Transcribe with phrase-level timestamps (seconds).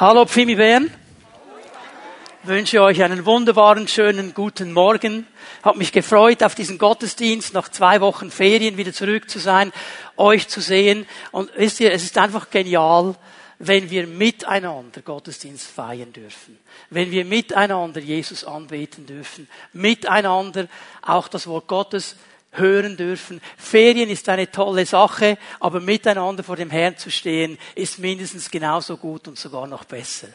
[0.00, 0.92] Hallo Pfimi Bern.
[2.44, 5.26] Ich wünsche euch einen wunderbaren, schönen guten Morgen.
[5.64, 9.72] Hab mich gefreut, auf diesen Gottesdienst nach zwei Wochen Ferien wieder zurück zu sein,
[10.16, 11.04] euch zu sehen.
[11.32, 13.16] Und wisst ihr, es ist einfach genial,
[13.58, 16.56] wenn wir miteinander Gottesdienst feiern dürfen.
[16.90, 19.48] Wenn wir miteinander Jesus anbeten dürfen.
[19.72, 20.68] Miteinander
[21.02, 22.14] auch das Wort Gottes
[22.58, 23.40] hören dürfen.
[23.56, 28.96] Ferien ist eine tolle Sache, aber miteinander vor dem Herrn zu stehen, ist mindestens genauso
[28.96, 30.28] gut und sogar noch besser.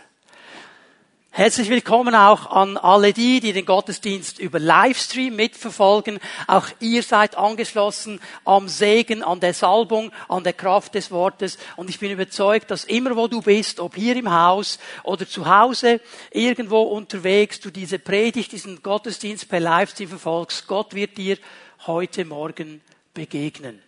[1.35, 6.19] Herzlich willkommen auch an alle die, die den Gottesdienst über Livestream mitverfolgen.
[6.45, 11.57] Auch ihr seid angeschlossen am Segen, an der Salbung, an der Kraft des Wortes.
[11.75, 15.47] Und ich bin überzeugt, dass immer wo du bist, ob hier im Haus oder zu
[15.47, 21.39] Hause, irgendwo unterwegs, du diese Predigt, diesen Gottesdienst per Livestream verfolgst, Gott wird dir
[21.85, 22.81] heute Morgen
[23.13, 23.81] begegnen.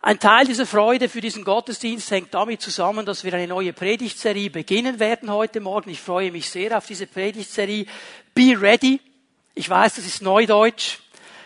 [0.00, 4.50] Ein Teil dieser Freude für diesen Gottesdienst hängt damit zusammen, dass wir eine neue Predigtserie
[4.50, 5.90] beginnen werden heute Morgen.
[5.90, 7.86] Ich freue mich sehr auf diese Predigtserie.
[8.34, 9.00] Be ready.
[9.54, 10.98] Ich weiß, das ist Neudeutsch.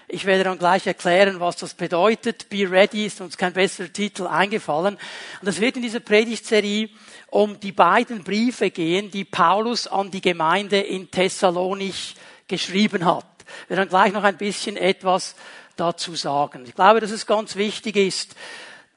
[0.08, 2.48] Ich werde dann gleich erklären, was das bedeutet.
[2.48, 4.98] Be ready ist uns kein besserer Titel eingefallen.
[5.42, 6.88] Und es wird in dieser Predigtserie
[7.28, 12.14] um die beiden Briefe gehen, die Paulus an die Gemeinde in Thessalonich
[12.48, 13.37] geschrieben hat.
[13.68, 15.34] Wir werden gleich noch ein bisschen etwas
[15.76, 16.64] dazu sagen.
[16.66, 18.34] Ich glaube, dass es ganz wichtig ist,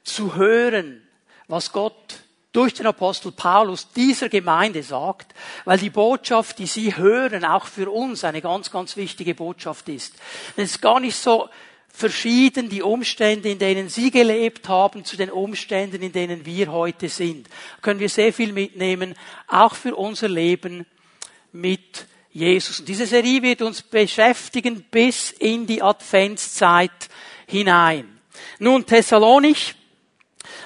[0.04, 1.02] zu hören,
[1.48, 2.20] was Gott
[2.52, 7.90] durch den Apostel Paulus dieser Gemeinde sagt, weil die Botschaft, die sie hören, auch für
[7.90, 10.14] uns eine ganz, ganz wichtige Botschaft ist.
[10.56, 11.48] Es ist gar nicht so
[11.88, 17.08] verschieden, die Umstände, in denen sie gelebt haben, zu den Umständen, in denen wir heute
[17.08, 17.46] sind.
[17.46, 19.14] Da können wir sehr viel mitnehmen,
[19.46, 20.86] auch für unser Leben
[21.52, 22.80] mit Jesus.
[22.80, 26.90] Und diese Serie wird uns beschäftigen bis in die Adventszeit
[27.46, 28.20] hinein.
[28.58, 29.74] Nun, Thessalonich,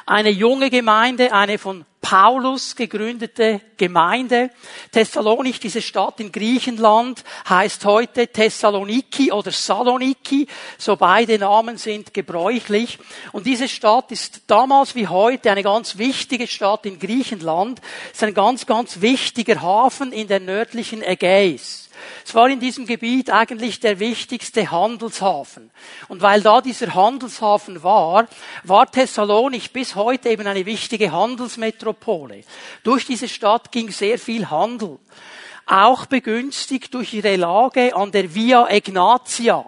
[0.07, 4.51] eine junge Gemeinde, eine von Paulus gegründete Gemeinde.
[4.93, 10.47] Thessalonich, diese Stadt in Griechenland, heißt heute Thessaloniki oder Saloniki.
[10.79, 13.01] So beide Namen sind gebräuchlich.
[13.33, 17.81] Und diese Stadt ist damals wie heute eine ganz wichtige Stadt in Griechenland.
[18.13, 21.86] Es ist ein ganz, ganz wichtiger Hafen in der nördlichen Ägäis.
[22.25, 25.71] Es war in diesem Gebiet eigentlich der wichtigste Handelshafen.
[26.09, 28.27] Und weil da dieser Handelshafen war,
[28.65, 32.43] war Thessalonich bis heute eben eine wichtige Handelsmetropole.
[32.83, 34.99] Durch diese Stadt ging sehr viel Handel
[35.67, 39.65] auch begünstigt durch ihre Lage an der Via Egnatia.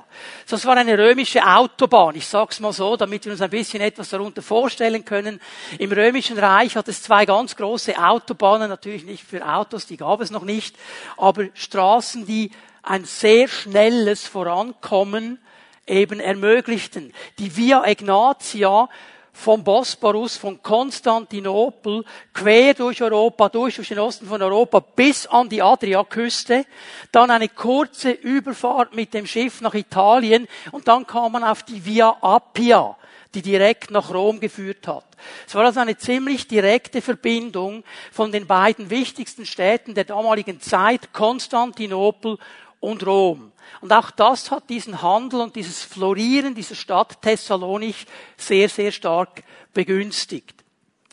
[0.49, 2.15] Das war eine römische Autobahn.
[2.15, 5.41] Ich sag's mal so, damit wir uns ein bisschen etwas darunter vorstellen können.
[5.79, 10.21] Im römischen Reich hat es zwei ganz große Autobahnen, natürlich nicht für Autos, die gab
[10.21, 10.77] es noch nicht,
[11.17, 12.53] aber Straßen, die
[12.85, 15.41] ein sehr schnelles Vorankommen
[15.85, 17.13] eben ermöglichten.
[17.39, 18.89] Die Via Egnatia
[19.39, 22.05] vom Bosporus, von Konstantinopel,
[22.35, 26.67] quer durch Europa, durch, durch den Osten von Europa bis an die Adriaküste,
[27.13, 31.85] dann eine kurze Überfahrt mit dem Schiff nach Italien und dann kam man auf die
[31.85, 32.97] Via Appia,
[33.33, 35.05] die direkt nach Rom geführt hat.
[35.47, 41.13] Es war also eine ziemlich direkte Verbindung von den beiden wichtigsten Städten der damaligen Zeit,
[41.13, 42.39] Konstantinopel
[42.81, 43.53] und Rom.
[43.81, 48.07] Und auch das hat diesen Handel und dieses Florieren dieser Stadt Thessalonich
[48.37, 50.59] sehr, sehr stark begünstigt.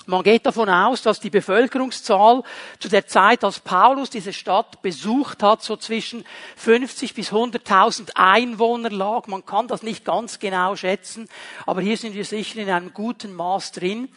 [0.07, 2.43] Man geht davon aus, dass die Bevölkerungszahl
[2.79, 6.23] zu der Zeit, als Paulus diese Stadt besucht hat, so zwischen
[6.57, 9.25] 50 bis 100.000 Einwohner lag.
[9.25, 11.27] Man kann das nicht ganz genau schätzen,
[11.65, 14.09] aber hier sind wir sicher in einem guten Maß drin.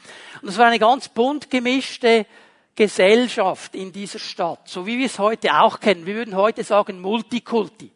[0.43, 2.27] Und es war eine ganz bunt gemischte
[2.79, 6.07] Gesellschaft in dieser Stadt, so wie wir es heute auch kennen.
[6.07, 7.91] Wir würden heute sagen Multikulti.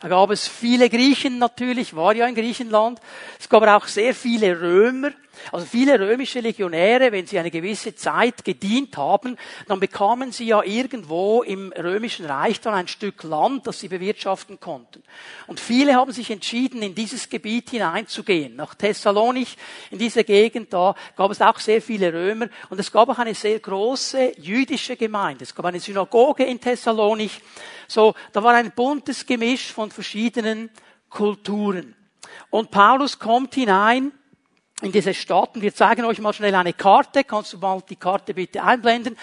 [0.00, 3.00] Da gab es viele Griechen natürlich, war ja in Griechenland.
[3.40, 5.10] Es gab aber auch sehr viele Römer.
[5.52, 9.36] Also viele römische Legionäre, wenn sie eine gewisse Zeit gedient haben,
[9.66, 14.60] dann bekamen sie ja irgendwo im römischen Reich dann ein Stück Land, das sie bewirtschaften
[14.60, 15.02] konnten.
[15.46, 18.56] Und viele haben sich entschieden, in dieses Gebiet hineinzugehen.
[18.56, 19.56] Nach Thessalonich,
[19.90, 23.34] in dieser Gegend, da gab es auch sehr viele Römer und es gab auch eine
[23.34, 25.44] sehr große jüdische Gemeinde.
[25.44, 27.40] Es gab eine Synagoge in Thessalonich.
[27.88, 30.70] So, da war ein buntes Gemisch von verschiedenen
[31.08, 31.96] Kulturen.
[32.50, 34.12] Und Paulus kommt hinein
[34.82, 35.54] in diese Stadt.
[35.54, 37.24] Und wir zeigen euch mal schnell eine Karte.
[37.24, 39.16] Kannst du mal die Karte bitte einblenden?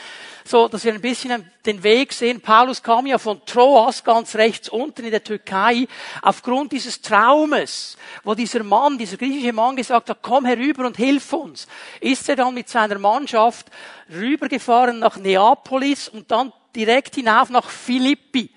[0.45, 2.41] So, dass wir ein bisschen den Weg sehen.
[2.41, 5.87] Paulus kam ja von Troas ganz rechts unten in der Türkei
[6.21, 11.33] aufgrund dieses Traumes, wo dieser Mann, dieser griechische Mann gesagt hat, komm herüber und hilf
[11.33, 11.67] uns.
[11.99, 13.67] Ist er dann mit seiner Mannschaft
[14.09, 18.51] rübergefahren nach Neapolis und dann direkt hinauf nach Philippi.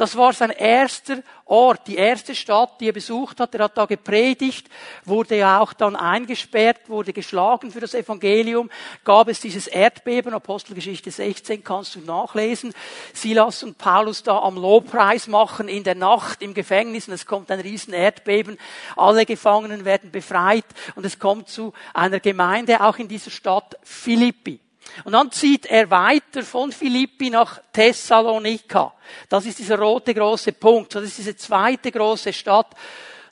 [0.00, 3.54] Das war sein erster Ort, die erste Stadt, die er besucht hat.
[3.54, 4.66] Er hat da gepredigt,
[5.04, 8.70] wurde ja auch dann eingesperrt, wurde geschlagen für das Evangelium.
[9.04, 12.72] Gab es dieses Erdbeben, Apostelgeschichte 16, kannst du nachlesen.
[13.12, 17.50] Silas und Paulus da am Lobpreis machen in der Nacht im Gefängnis und es kommt
[17.50, 18.56] ein riesen Erdbeben.
[18.96, 20.64] Alle Gefangenen werden befreit
[20.94, 24.60] und es kommt zu einer Gemeinde auch in dieser Stadt Philippi.
[25.04, 28.92] Und dann zieht er weiter von Philippi nach Thessalonika.
[29.28, 30.94] Das ist dieser rote große Punkt.
[30.94, 32.74] Das ist diese zweite große Stadt.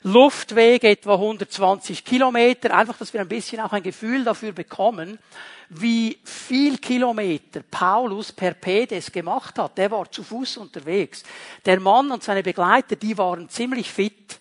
[0.03, 2.75] Luftweg etwa 120 Kilometer.
[2.75, 5.19] Einfach, dass wir ein bisschen auch ein Gefühl dafür bekommen,
[5.69, 9.77] wie viel Kilometer Paulus per Pedes gemacht hat.
[9.77, 11.23] Der war zu Fuß unterwegs.
[11.65, 14.39] Der Mann und seine Begleiter, die waren ziemlich fit.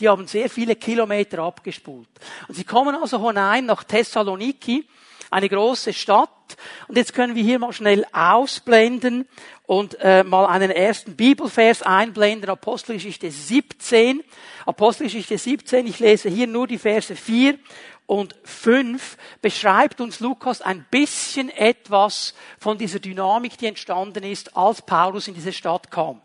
[0.00, 2.08] Die haben sehr viele Kilometer abgespult.
[2.48, 4.84] Und sie kommen also hinein nach Thessaloniki
[5.34, 6.30] eine große Stadt.
[6.86, 9.26] Und jetzt können wir hier mal schnell ausblenden
[9.66, 14.22] und äh, mal einen ersten Bibelvers einblenden, Apostelgeschichte 17.
[14.64, 17.58] Apostelgeschichte 17, ich lese hier nur die Verse 4
[18.06, 24.82] und 5, beschreibt uns Lukas ein bisschen etwas von dieser Dynamik, die entstanden ist, als
[24.82, 26.20] Paulus in diese Stadt kam.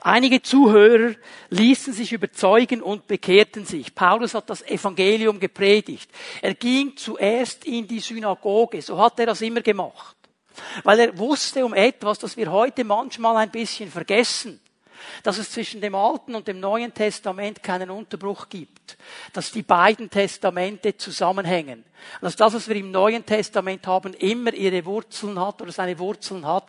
[0.00, 1.14] Einige Zuhörer
[1.50, 3.94] ließen sich überzeugen und bekehrten sich.
[3.94, 6.10] Paulus hat das Evangelium gepredigt.
[6.40, 8.80] Er ging zuerst in die Synagoge.
[8.80, 10.16] So hat er das immer gemacht.
[10.84, 14.60] Weil er wusste um etwas, das wir heute manchmal ein bisschen vergessen.
[15.22, 18.96] Dass es zwischen dem Alten und dem Neuen Testament keinen Unterbruch gibt.
[19.32, 21.84] Dass die beiden Testamente zusammenhängen.
[22.20, 26.46] Dass das, was wir im Neuen Testament haben, immer ihre Wurzeln hat oder seine Wurzeln
[26.46, 26.66] hat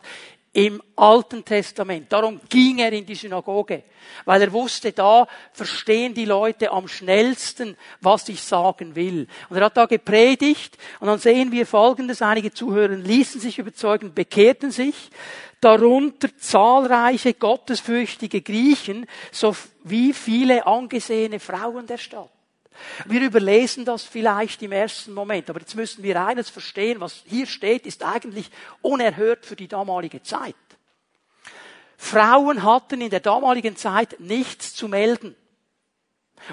[0.52, 2.12] im Alten Testament.
[2.12, 3.84] Darum ging er in die Synagoge,
[4.24, 9.28] weil er wusste, da verstehen die Leute am schnellsten, was ich sagen will.
[9.48, 12.20] Und er hat da gepredigt und dann sehen wir Folgendes.
[12.20, 15.10] Einige Zuhörer ließen sich überzeugen, bekehrten sich,
[15.60, 19.54] darunter zahlreiche gottesfürchtige Griechen, so
[19.84, 22.30] wie viele angesehene Frauen der Stadt.
[23.06, 27.46] Wir überlesen das vielleicht im ersten Moment, aber jetzt müssen wir eines verstehen, was hier
[27.46, 28.50] steht, ist eigentlich
[28.80, 30.54] unerhört für die damalige Zeit.
[31.96, 35.36] Frauen hatten in der damaligen Zeit nichts zu melden.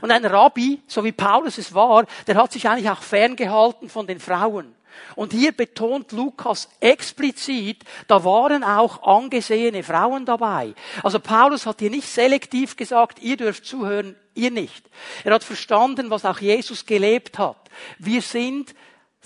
[0.02, 4.06] Und ein Rabbi, so wie Paulus es war, der hat sich eigentlich auch ferngehalten von
[4.06, 4.75] den Frauen.
[5.15, 10.73] Und hier betont Lukas explizit, da waren auch angesehene Frauen dabei.
[11.03, 14.89] Also Paulus hat hier nicht selektiv gesagt, ihr dürft zuhören, ihr nicht.
[15.23, 17.57] Er hat verstanden, was auch Jesus gelebt hat.
[17.99, 18.73] Wir sind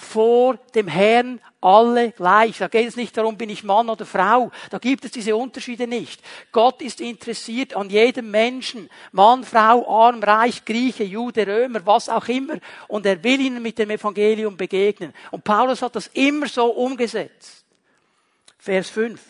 [0.01, 2.57] vor dem Herrn alle gleich.
[2.57, 4.51] Da geht es nicht darum, bin ich Mann oder Frau.
[4.69, 6.21] Da gibt es diese Unterschiede nicht.
[6.51, 8.89] Gott ist interessiert an jedem Menschen.
[9.11, 12.55] Mann, Frau, arm, reich, Grieche, Jude, Römer, was auch immer.
[12.87, 15.13] Und er will ihnen mit dem Evangelium begegnen.
[15.29, 17.63] Und Paulus hat das immer so umgesetzt.
[18.57, 19.21] Vers 5.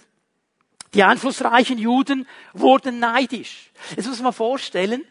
[0.93, 3.71] Die einflussreichen Juden wurden neidisch.
[3.95, 5.05] Jetzt muss man vorstellen,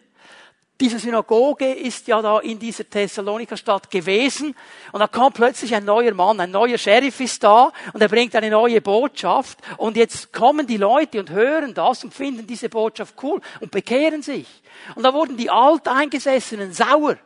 [0.81, 4.57] diese Synagoge ist ja da in dieser Thessaloniker Stadt gewesen
[4.93, 8.35] und da kommt plötzlich ein neuer Mann, ein neuer Sheriff ist da und er bringt
[8.35, 13.15] eine neue Botschaft und jetzt kommen die Leute und hören das und finden diese Botschaft
[13.23, 14.47] cool und bekehren sich.
[14.95, 17.17] Und da wurden die Alteingesessenen sauer.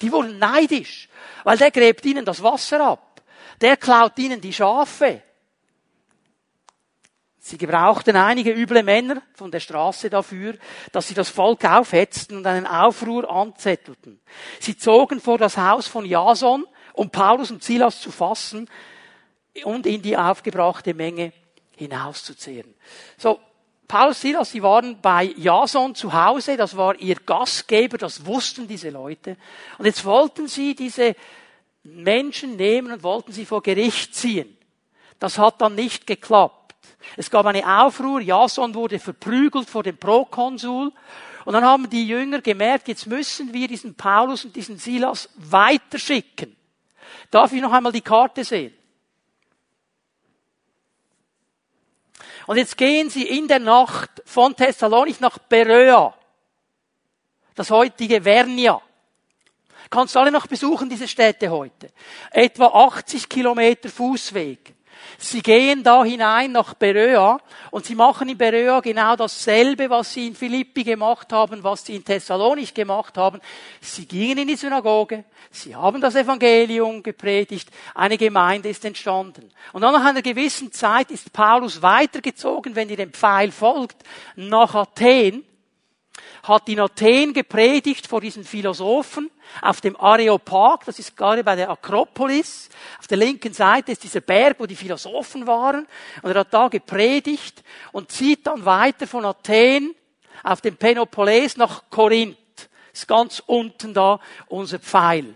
[0.00, 1.08] Die wurden neidisch,
[1.44, 3.22] weil der gräbt ihnen das Wasser ab.
[3.60, 5.22] Der klaut ihnen die Schafe.
[7.46, 10.54] Sie gebrauchten einige üble Männer von der Straße dafür,
[10.92, 14.18] dass sie das Volk aufhetzten und einen Aufruhr anzettelten.
[14.60, 16.64] Sie zogen vor das Haus von Jason,
[16.94, 18.66] um Paulus und Silas zu fassen
[19.62, 21.34] und in die aufgebrachte Menge
[21.76, 22.72] hinauszuzehren.
[23.18, 23.38] So,
[23.88, 28.66] Paulus und Silas, sie waren bei Jason zu Hause, das war ihr Gastgeber, das wussten
[28.66, 29.36] diese Leute.
[29.76, 31.14] Und jetzt wollten sie diese
[31.82, 34.56] Menschen nehmen und wollten sie vor Gericht ziehen.
[35.18, 36.63] Das hat dann nicht geklappt.
[37.16, 40.92] Es gab eine Aufruhr, Jason wurde verprügelt vor dem Prokonsul.
[41.44, 46.56] Und dann haben die Jünger gemerkt, jetzt müssen wir diesen Paulus und diesen Silas weiterschicken.
[47.30, 48.74] Darf ich noch einmal die Karte sehen?
[52.46, 56.14] Und jetzt gehen sie in der Nacht von Thessalonik nach Beröa.
[57.54, 58.80] Das heutige Vernia.
[59.90, 61.90] Kannst du alle noch besuchen, diese Städte heute?
[62.30, 64.73] Etwa 80 Kilometer Fußweg.
[65.18, 67.38] Sie gehen da hinein nach Beröa
[67.70, 71.96] und sie machen in Beröa genau dasselbe, was sie in Philippi gemacht haben, was sie
[71.96, 73.40] in Thessalonich gemacht haben.
[73.80, 79.50] Sie gingen in die Synagoge, sie haben das Evangelium gepredigt, eine Gemeinde ist entstanden.
[79.72, 84.02] Und dann nach einer gewissen Zeit ist Paulus weitergezogen, wenn ihr dem Pfeil folgt,
[84.36, 85.44] nach Athen.
[86.44, 89.30] Hat in Athen gepredigt vor diesen Philosophen
[89.62, 92.68] auf dem Areopag, das ist gerade bei der Akropolis.
[92.98, 95.86] Auf der linken Seite ist dieser Berg, wo die Philosophen waren.
[96.22, 99.94] Und er hat da gepredigt und zieht dann weiter von Athen
[100.42, 102.36] auf dem Peloponnes nach Korinth.
[102.92, 105.34] Ist ganz unten da unser Pfeil.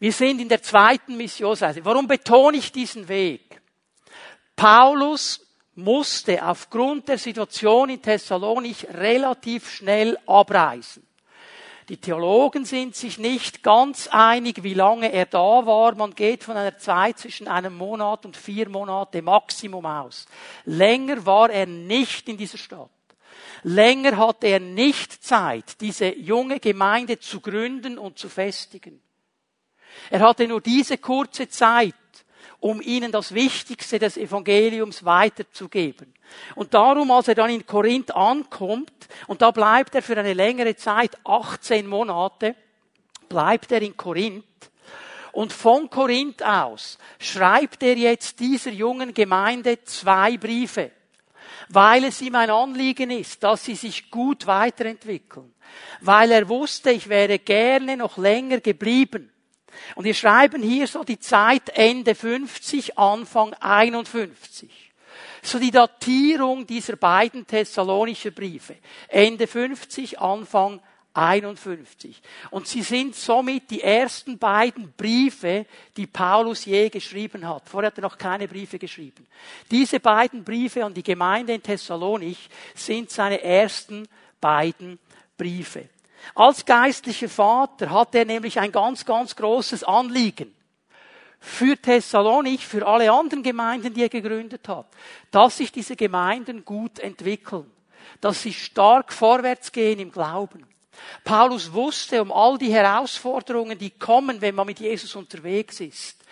[0.00, 1.84] Wir sind in der zweiten Missionsreise.
[1.84, 3.60] Warum betone ich diesen Weg?
[4.54, 5.47] Paulus
[5.78, 11.06] musste aufgrund der Situation in Thessalonich relativ schnell abreisen.
[11.88, 15.94] Die Theologen sind sich nicht ganz einig, wie lange er da war.
[15.94, 20.26] Man geht von einer Zeit zwischen einem Monat und vier Monate Maximum aus.
[20.66, 22.90] Länger war er nicht in dieser Stadt.
[23.62, 29.00] Länger hatte er nicht Zeit, diese junge Gemeinde zu gründen und zu festigen.
[30.10, 31.94] Er hatte nur diese kurze Zeit,
[32.60, 36.12] um ihnen das Wichtigste des Evangeliums weiterzugeben.
[36.54, 38.92] Und darum, als er dann in Korinth ankommt,
[39.26, 42.54] und da bleibt er für eine längere Zeit, 18 Monate,
[43.28, 44.44] bleibt er in Korinth,
[45.32, 50.90] und von Korinth aus schreibt er jetzt dieser jungen Gemeinde zwei Briefe,
[51.68, 55.54] weil es ihm ein Anliegen ist, dass sie sich gut weiterentwickeln,
[56.00, 59.30] weil er wusste, ich wäre gerne noch länger geblieben
[59.94, 64.70] und wir schreiben hier so die Zeit Ende 50, Anfang 51.
[65.42, 68.76] So die Datierung dieser beiden thessalonischen Briefe.
[69.08, 70.80] Ende 50, Anfang
[71.14, 72.20] 51.
[72.50, 77.68] Und sie sind somit die ersten beiden Briefe, die Paulus je geschrieben hat.
[77.68, 79.26] Vorher hat er noch keine Briefe geschrieben.
[79.70, 84.06] Diese beiden Briefe an die Gemeinde in Thessalonich sind seine ersten
[84.40, 84.98] beiden
[85.36, 85.88] Briefe.
[86.34, 90.54] Als geistlicher Vater hat er nämlich ein ganz, ganz großes Anliegen
[91.40, 94.86] für Thessalonich, für alle anderen Gemeinden, die er gegründet hat,
[95.30, 97.70] dass sich diese Gemeinden gut entwickeln,
[98.20, 100.66] dass sie stark vorwärts gehen im Glauben.
[101.22, 106.24] Paulus wusste um all die Herausforderungen, die kommen, wenn man mit Jesus unterwegs ist.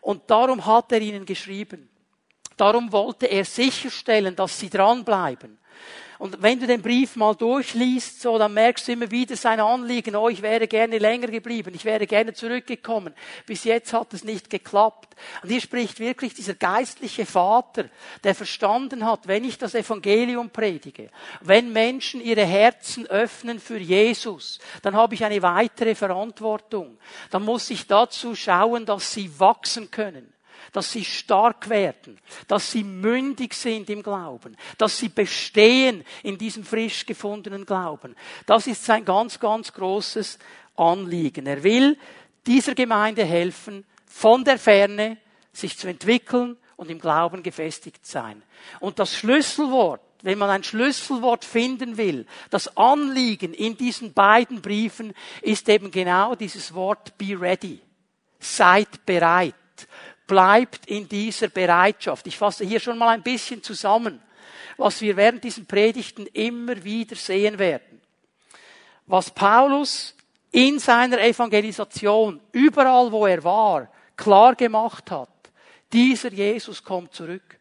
[0.00, 1.88] Und darum hat er ihnen geschrieben.
[2.56, 5.58] Darum wollte er sicherstellen, dass sie dranbleiben.
[6.18, 10.16] Und wenn du den Brief mal durchliest, so, dann merkst du immer wieder sein Anliegen,
[10.16, 13.14] oh, ich wäre gerne länger geblieben, ich wäre gerne zurückgekommen.
[13.46, 15.14] Bis jetzt hat es nicht geklappt.
[15.42, 17.84] Und hier spricht wirklich dieser geistliche Vater,
[18.24, 21.10] der verstanden hat, wenn ich das Evangelium predige,
[21.40, 26.98] wenn Menschen ihre Herzen öffnen für Jesus, dann habe ich eine weitere Verantwortung.
[27.30, 30.32] Dann muss ich dazu schauen, dass sie wachsen können
[30.72, 36.64] dass sie stark werden, dass sie mündig sind im Glauben, dass sie bestehen in diesem
[36.64, 38.14] frisch gefundenen Glauben.
[38.46, 40.38] Das ist sein ganz, ganz großes
[40.76, 41.46] Anliegen.
[41.46, 41.98] Er will
[42.46, 45.18] dieser Gemeinde helfen, von der Ferne
[45.52, 48.42] sich zu entwickeln und im Glauben gefestigt sein.
[48.80, 55.12] Und das Schlüsselwort, wenn man ein Schlüsselwort finden will, das Anliegen in diesen beiden Briefen
[55.42, 57.80] ist eben genau dieses Wort be ready.
[58.38, 59.54] Seid bereit
[60.28, 62.28] bleibt in dieser Bereitschaft.
[62.28, 64.22] Ich fasse hier schon mal ein bisschen zusammen,
[64.76, 68.00] was wir während diesen Predigten immer wieder sehen werden.
[69.06, 70.14] Was Paulus
[70.52, 75.30] in seiner Evangelisation, überall wo er war, klar gemacht hat,
[75.92, 77.58] dieser Jesus kommt zurück.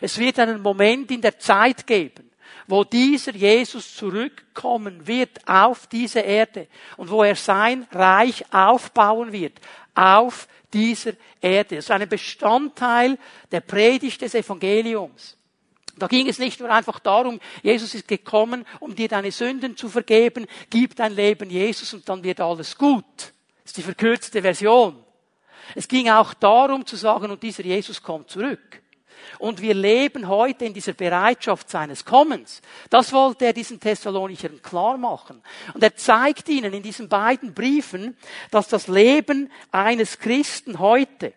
[0.00, 2.30] Es wird einen Moment in der Zeit geben,
[2.66, 9.60] wo dieser Jesus zurückkommen wird auf diese Erde und wo er sein Reich aufbauen wird
[9.94, 11.76] auf dieser Erde.
[11.76, 13.18] Das ist ein Bestandteil
[13.50, 15.36] der Predigt des Evangeliums.
[15.96, 19.88] Da ging es nicht nur einfach darum, Jesus ist gekommen, um dir deine Sünden zu
[19.88, 23.04] vergeben, gib dein Leben Jesus und dann wird alles gut.
[23.18, 25.04] Das ist die verkürzte Version.
[25.74, 28.81] Es ging auch darum zu sagen, und dieser Jesus kommt zurück.
[29.38, 32.60] Und wir leben heute in dieser Bereitschaft seines Kommens.
[32.90, 35.42] Das wollte er diesen Thessalonichern klar machen.
[35.74, 38.16] Und er zeigt ihnen in diesen beiden Briefen,
[38.50, 41.32] dass das Leben eines Christen heute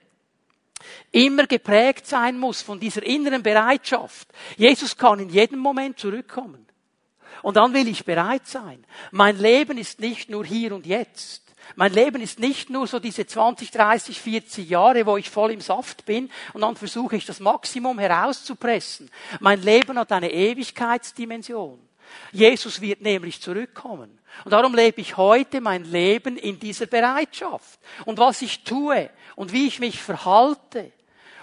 [1.11, 4.27] immer geprägt sein muss von dieser inneren Bereitschaft.
[4.57, 6.65] Jesus kann in jedem Moment zurückkommen.
[7.41, 8.85] Und dann will ich bereit sein.
[9.11, 11.44] Mein Leben ist nicht nur hier und jetzt.
[11.75, 15.61] Mein Leben ist nicht nur so diese 20, 30, 40 Jahre, wo ich voll im
[15.61, 19.09] Saft bin und dann versuche ich das Maximum herauszupressen.
[19.39, 21.79] Mein Leben hat eine Ewigkeitsdimension.
[22.31, 24.19] Jesus wird nämlich zurückkommen.
[24.43, 27.79] Und darum lebe ich heute mein Leben in dieser Bereitschaft.
[28.05, 30.91] Und was ich tue und wie ich mich verhalte,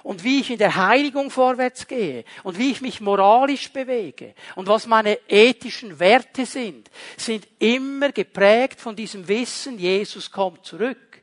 [0.03, 4.67] und wie ich in der Heiligung vorwärts gehe und wie ich mich moralisch bewege und
[4.67, 11.23] was meine ethischen Werte sind, sind immer geprägt von diesem Wissen, Jesus kommt zurück.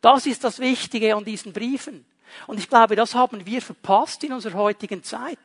[0.00, 2.04] Das ist das Wichtige an diesen Briefen.
[2.46, 5.38] Und ich glaube, das haben wir verpasst in unserer heutigen Zeit.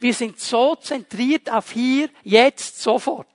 [0.00, 3.26] Wir sind so zentriert auf hier, jetzt, sofort,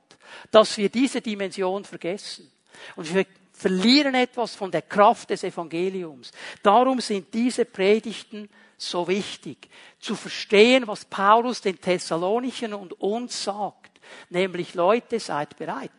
[0.52, 2.52] dass wir diese Dimension vergessen.
[2.96, 3.26] Und wir
[3.62, 6.32] verlieren etwas von der Kraft des Evangeliums.
[6.64, 9.70] Darum sind diese Predigten so wichtig.
[10.00, 14.00] Zu verstehen, was Paulus den Thessalonichen und uns sagt.
[14.32, 15.92] Nämlich, Leute, seid bereit.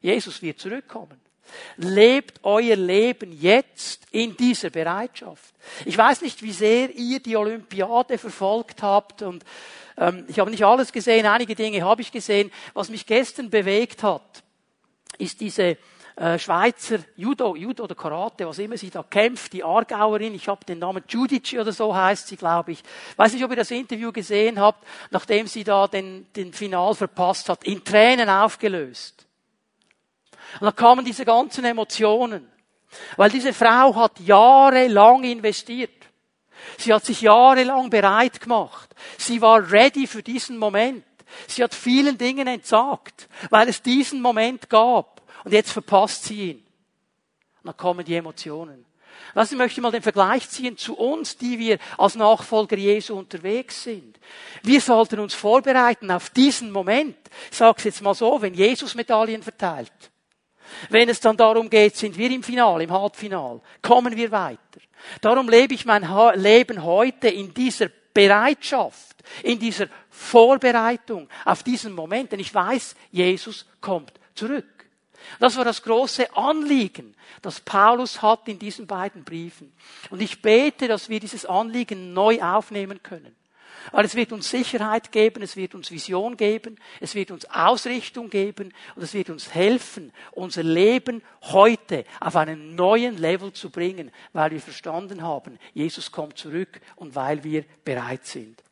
[0.00, 1.20] Jesus wird zurückkommen.
[1.76, 5.54] Lebt euer Leben jetzt in dieser Bereitschaft.
[5.84, 9.44] Ich weiß nicht, wie sehr ihr die Olympiade verfolgt habt und
[9.96, 12.50] ähm, ich habe nicht alles gesehen, einige Dinge habe ich gesehen.
[12.72, 14.42] Was mich gestern bewegt hat,
[15.18, 15.76] ist diese
[16.16, 20.64] äh, Schweizer Judo, Judo oder Karate, was immer sie da kämpft, die Aargauerin, ich habe
[20.64, 22.82] den Namen Judici oder so heißt sie, glaube ich.
[23.16, 27.48] Weiß nicht, ob ihr das Interview gesehen habt, nachdem sie da den, den Final verpasst
[27.48, 29.26] hat, in Tränen aufgelöst.
[30.60, 32.48] Und da kamen diese ganzen Emotionen.
[33.16, 35.90] Weil diese Frau hat jahrelang investiert.
[36.78, 38.94] Sie hat sich jahrelang bereit gemacht.
[39.18, 41.04] Sie war ready für diesen Moment.
[41.48, 45.13] Sie hat vielen Dingen entsagt, weil es diesen Moment gab.
[45.44, 46.56] Und jetzt verpasst sie ihn.
[47.62, 48.84] Und dann kommen die Emotionen.
[49.32, 53.84] Was ich möchte mal den Vergleich ziehen zu uns, die wir als Nachfolger Jesu unterwegs
[53.84, 54.18] sind.
[54.62, 57.16] Wir sollten uns vorbereiten auf diesen Moment.
[57.50, 59.92] Ich sage es jetzt mal so, wenn Jesus Medaillen verteilt.
[60.88, 64.58] Wenn es dann darum geht, sind wir im Final, im Halbfinal, kommen wir weiter.
[65.20, 72.32] Darum lebe ich mein Leben heute in dieser Bereitschaft, in dieser Vorbereitung auf diesen Moment,
[72.32, 74.73] denn ich weiß, Jesus kommt zurück.
[75.40, 79.72] Das war das große Anliegen, das Paulus hat in diesen beiden Briefen.
[80.10, 83.34] Und ich bete, dass wir dieses Anliegen neu aufnehmen können.
[83.92, 88.30] Weil es wird uns Sicherheit geben, es wird uns Vision geben, es wird uns Ausrichtung
[88.30, 94.10] geben und es wird uns helfen, unser Leben heute auf einen neuen Level zu bringen,
[94.32, 98.63] weil wir verstanden haben, Jesus kommt zurück und weil wir bereit sind.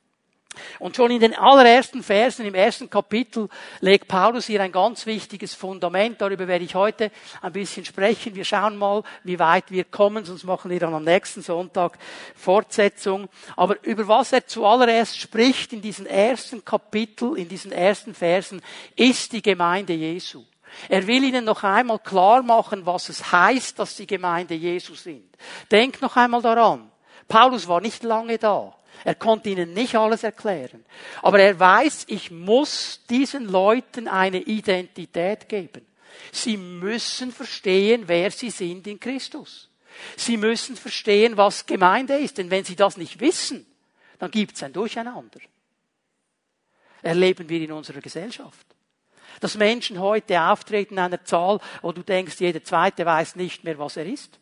[0.78, 3.48] Und schon in den allerersten Versen im ersten Kapitel
[3.80, 6.20] legt Paulus hier ein ganz wichtiges Fundament.
[6.20, 8.34] Darüber werde ich heute ein bisschen sprechen.
[8.34, 11.98] Wir schauen mal, wie weit wir kommen, sonst machen wir dann am nächsten Sonntag
[12.34, 13.28] Fortsetzung.
[13.56, 18.62] Aber über was er zuallererst spricht in diesem ersten Kapitel, in diesen ersten Versen,
[18.96, 20.44] ist die Gemeinde Jesu.
[20.88, 25.24] Er will ihnen noch einmal klar machen, was es heißt, dass sie Gemeinde Jesu sind.
[25.70, 26.90] Denkt noch einmal daran.
[27.28, 28.74] Paulus war nicht lange da.
[29.04, 30.84] Er konnte ihnen nicht alles erklären.
[31.22, 35.84] Aber er weiß, ich muss diesen Leuten eine Identität geben.
[36.30, 39.68] Sie müssen verstehen, wer sie sind in Christus.
[40.16, 42.38] Sie müssen verstehen, was Gemeinde ist.
[42.38, 43.66] Denn wenn sie das nicht wissen,
[44.18, 45.40] dann gibt es ein Durcheinander.
[47.02, 48.66] Erleben wir in unserer Gesellschaft.
[49.40, 53.78] Dass Menschen heute auftreten in einer Zahl, wo du denkst, jeder Zweite weiß nicht mehr,
[53.78, 54.38] was er ist.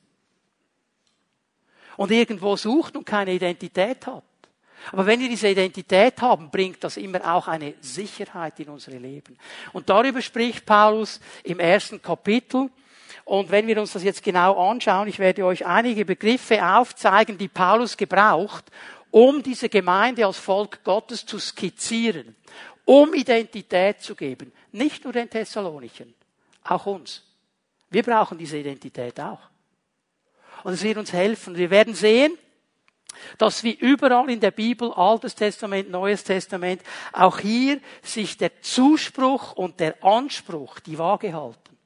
[1.97, 4.25] Und irgendwo sucht und keine Identität hat.
[4.93, 9.37] Aber wenn wir diese Identität haben, bringt das immer auch eine Sicherheit in unsere Leben.
[9.73, 12.71] Und darüber spricht Paulus im ersten Kapitel.
[13.25, 17.49] Und wenn wir uns das jetzt genau anschauen, ich werde euch einige Begriffe aufzeigen, die
[17.49, 18.65] Paulus gebraucht,
[19.11, 22.35] um diese Gemeinde als Volk Gottes zu skizzieren,
[22.85, 24.53] um Identität zu geben.
[24.73, 26.15] Nicht nur den Thessalonichen,
[26.65, 27.23] auch uns.
[27.91, 29.41] Wir brauchen diese Identität auch.
[30.63, 31.57] Und es wird uns helfen.
[31.57, 32.37] Wir werden sehen,
[33.39, 39.53] dass wie überall in der Bibel, Altes Testament, Neues Testament, auch hier sich der Zuspruch
[39.53, 41.77] und der Anspruch die Waage halten.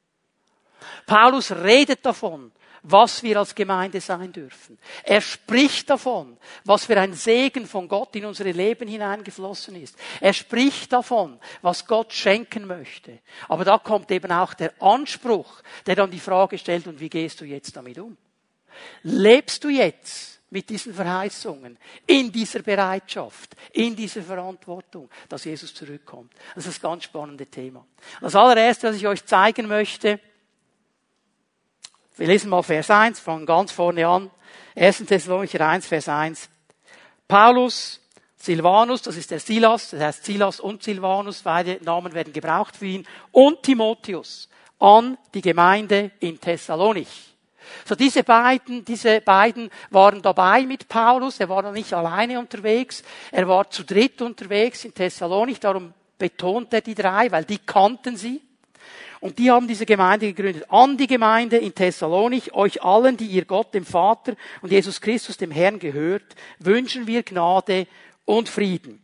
[1.06, 2.52] Paulus redet davon,
[2.86, 4.78] was wir als Gemeinde sein dürfen.
[5.04, 9.96] Er spricht davon, was für ein Segen von Gott in unsere Leben hineingeflossen ist.
[10.20, 13.20] Er spricht davon, was Gott schenken möchte.
[13.48, 17.40] Aber da kommt eben auch der Anspruch, der dann die Frage stellt, und wie gehst
[17.40, 18.18] du jetzt damit um?
[19.02, 26.32] Lebst du jetzt mit diesen Verheißungen, in dieser Bereitschaft, in dieser Verantwortung, dass Jesus zurückkommt.
[26.54, 27.84] Das ist das ganz spannende Thema.
[28.20, 30.20] Das allererste, was ich euch zeigen möchte,
[32.16, 34.30] wir lesen mal Vers 1, fangen ganz vorne an.
[34.76, 34.98] 1.
[34.98, 36.48] Thessalonicher 1, Vers 1.
[37.26, 38.00] Paulus,
[38.36, 42.86] Silvanus, das ist der Silas, das heißt Silas und Silvanus, beide Namen werden gebraucht für
[42.86, 47.33] ihn, und Timotheus an die Gemeinde in Thessalonich.
[47.84, 51.40] So diese beiden, diese beiden waren dabei mit Paulus.
[51.40, 53.02] Er war noch nicht alleine unterwegs.
[53.30, 55.60] Er war zu dritt unterwegs in Thessalonich.
[55.60, 58.40] Darum betont er die drei, weil die kannten sie.
[59.20, 60.70] Und die haben diese Gemeinde gegründet.
[60.70, 65.38] An die Gemeinde in Thessalonich, euch allen, die ihr Gott, dem Vater und Jesus Christus,
[65.38, 66.24] dem Herrn gehört,
[66.58, 67.86] wünschen wir Gnade
[68.26, 69.02] und Frieden.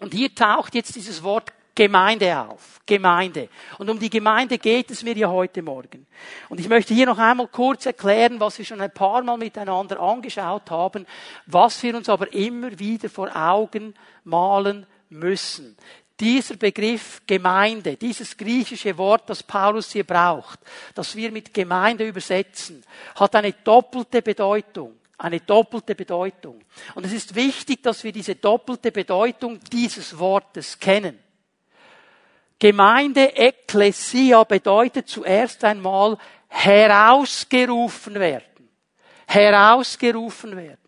[0.00, 2.80] Und hier taucht jetzt dieses Wort Gemeinde auf.
[2.86, 3.48] Gemeinde.
[3.78, 6.06] Und um die Gemeinde geht es mir ja heute Morgen.
[6.48, 9.98] Und ich möchte hier noch einmal kurz erklären, was wir schon ein paar Mal miteinander
[10.00, 11.06] angeschaut haben,
[11.46, 15.76] was wir uns aber immer wieder vor Augen malen müssen.
[16.20, 20.60] Dieser Begriff Gemeinde, dieses griechische Wort, das Paulus hier braucht,
[20.94, 22.84] das wir mit Gemeinde übersetzen,
[23.16, 24.92] hat eine doppelte Bedeutung.
[25.16, 26.60] Eine doppelte Bedeutung.
[26.94, 31.18] Und es ist wichtig, dass wir diese doppelte Bedeutung dieses Wortes kennen.
[32.58, 36.16] Gemeinde, Ekklesia bedeutet zuerst einmal
[36.48, 38.68] herausgerufen werden.
[39.26, 40.78] Herausgerufen werden.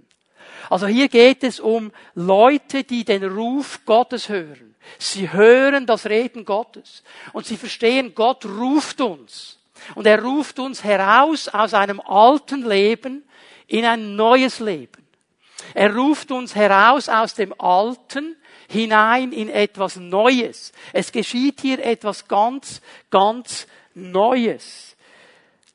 [0.70, 4.74] Also hier geht es um Leute, die den Ruf Gottes hören.
[4.98, 7.02] Sie hören das Reden Gottes
[7.32, 9.58] und sie verstehen, Gott ruft uns.
[9.94, 13.24] Und er ruft uns heraus aus einem alten Leben
[13.66, 15.06] in ein neues Leben.
[15.74, 18.36] Er ruft uns heraus aus dem Alten
[18.68, 20.72] hinein in etwas Neues.
[20.92, 24.96] Es geschieht hier etwas ganz, ganz Neues.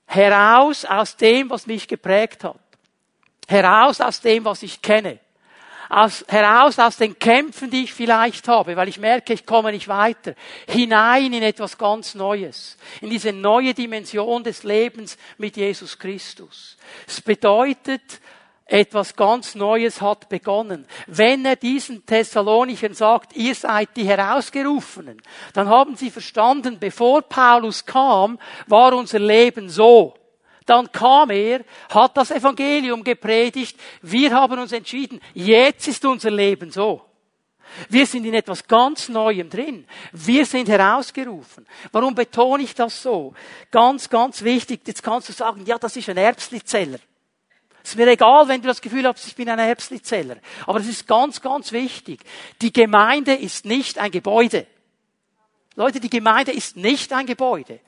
[0.06, 2.60] Heraus aus dem, was mich geprägt hat.
[3.47, 5.19] Heraus aus dem, was ich kenne.
[5.89, 9.89] Aus, heraus aus den Kämpfen, die ich vielleicht habe, weil ich merke, ich komme nicht
[9.89, 10.36] weiter.
[10.67, 12.77] Hinein in etwas ganz Neues.
[13.01, 16.77] In diese neue Dimension des Lebens mit Jesus Christus.
[17.06, 18.21] Es bedeutet,
[18.71, 20.86] etwas ganz Neues hat begonnen.
[21.07, 25.21] Wenn er diesen Thessalonichern sagt, ihr seid die Herausgerufenen,
[25.53, 30.13] dann haben sie verstanden, bevor Paulus kam, war unser Leben so.
[30.65, 36.71] Dann kam er, hat das Evangelium gepredigt, wir haben uns entschieden, jetzt ist unser Leben
[36.71, 37.01] so.
[37.89, 39.86] Wir sind in etwas ganz Neuem drin.
[40.12, 41.65] Wir sind herausgerufen.
[41.91, 43.34] Warum betone ich das so?
[43.69, 44.81] Ganz, ganz wichtig.
[44.86, 46.99] Jetzt kannst du sagen, ja, das ist ein Erbslizeller.
[47.91, 50.38] Es mir egal, wenn du das Gefühl hast, ich bin ein Herbstlizeller.
[50.65, 52.21] Aber es ist ganz, ganz wichtig.
[52.62, 54.65] Die Gemeinde ist nicht ein Gebäude.
[55.75, 57.82] Leute, die Gemeinde ist nicht ein Gebäude.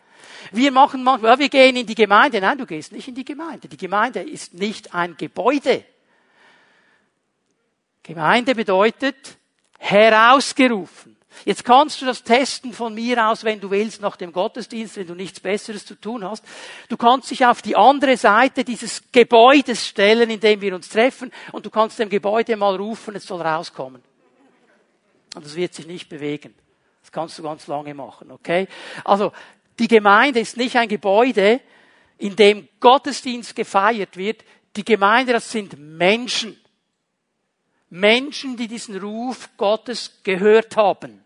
[0.51, 2.41] Wir machen manchmal, ja, wir gehen in die Gemeinde.
[2.41, 3.69] Nein, du gehst nicht in die Gemeinde.
[3.69, 5.85] Die Gemeinde ist nicht ein Gebäude.
[8.03, 9.37] Gemeinde bedeutet
[9.79, 11.15] herausgerufen.
[11.45, 15.07] Jetzt kannst du das testen von mir aus, wenn du willst, nach dem Gottesdienst, wenn
[15.07, 16.43] du nichts Besseres zu tun hast.
[16.89, 21.31] Du kannst dich auf die andere Seite dieses Gebäudes stellen, in dem wir uns treffen,
[21.51, 24.01] und du kannst dem Gebäude mal rufen, es soll rauskommen.
[25.35, 26.53] Und es wird sich nicht bewegen.
[27.01, 28.67] Das kannst du ganz lange machen, okay?
[29.03, 29.33] Also,
[29.79, 31.59] die Gemeinde ist nicht ein Gebäude,
[32.17, 34.45] in dem Gottesdienst gefeiert wird.
[34.75, 36.59] Die Gemeinde, das sind Menschen.
[37.89, 41.22] Menschen, die diesen Ruf Gottes gehört haben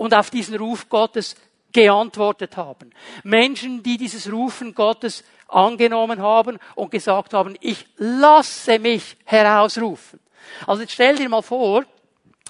[0.00, 1.36] und auf diesen Ruf Gottes
[1.72, 2.90] geantwortet haben.
[3.22, 10.18] Menschen, die dieses Rufen Gottes angenommen haben und gesagt haben, ich lasse mich herausrufen.
[10.66, 11.84] Also jetzt stell dir mal vor,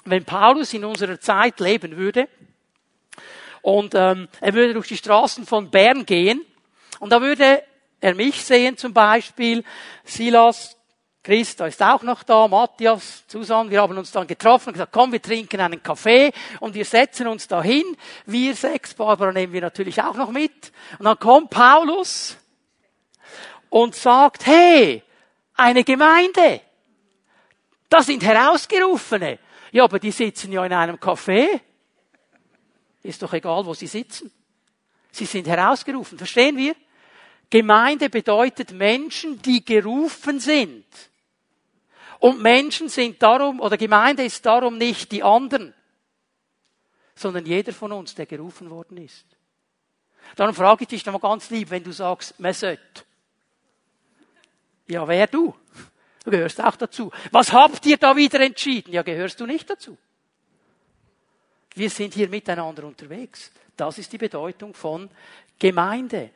[0.05, 2.29] wenn Paulus in unserer Zeit leben würde
[3.61, 6.45] und ähm, er würde durch die Straßen von Bern gehen
[7.01, 7.63] und da würde
[7.99, 9.65] er mich sehen zum Beispiel,
[10.05, 10.77] Silas,
[11.23, 15.11] Christa ist auch noch da, Matthias, Susan, wir haben uns dann getroffen und gesagt, komm,
[15.11, 17.83] wir trinken einen Kaffee und wir setzen uns dahin.
[18.25, 20.71] Wir sechs, Barbara nehmen wir natürlich auch noch mit.
[20.97, 22.37] Und dann kommt Paulus
[23.69, 25.03] und sagt, hey,
[25.53, 26.61] eine Gemeinde.
[27.87, 29.37] Das sind Herausgerufene.
[29.71, 31.61] Ja, aber die sitzen ja in einem Café.
[33.03, 34.31] Ist doch egal, wo sie sitzen.
[35.11, 36.17] Sie sind herausgerufen.
[36.17, 36.75] Verstehen wir?
[37.49, 40.85] Gemeinde bedeutet Menschen, die gerufen sind.
[42.21, 45.73] Und Menschen sind darum, oder Gemeinde ist darum nicht die anderen,
[47.15, 49.25] sondern jeder von uns, der gerufen worden ist.
[50.35, 52.79] Darum frage ich dich nochmal ganz lieb, wenn du sagst, sollte.
[54.85, 55.55] Ja, wer du?
[56.23, 57.11] Du gehörst auch dazu.
[57.31, 58.93] Was habt ihr da wieder entschieden?
[58.93, 59.97] Ja, gehörst du nicht dazu.
[61.73, 63.51] Wir sind hier miteinander unterwegs.
[63.75, 65.09] Das ist die Bedeutung von
[65.57, 66.29] Gemeinde.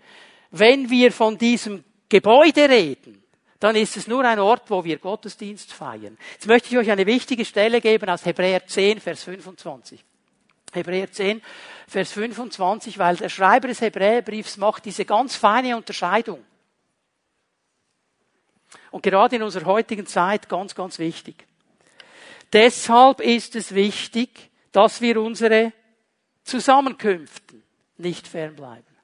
[0.49, 3.21] Wenn wir von diesem Gebäude reden,
[3.65, 6.19] dann ist es nur ein Ort, wo wir Gottesdienst feiern.
[6.33, 10.05] Jetzt möchte ich euch eine wichtige Stelle geben aus Hebräer 10, Vers 25.
[10.71, 11.41] Hebräer 10,
[11.87, 16.45] Vers 25, weil der Schreiber des Hebräerbriefs macht diese ganz feine Unterscheidung.
[18.91, 21.47] Und gerade in unserer heutigen Zeit ganz, ganz wichtig.
[22.53, 25.73] Deshalb ist es wichtig, dass wir unsere
[26.43, 27.63] Zusammenkünften
[27.97, 28.94] nicht fernbleiben.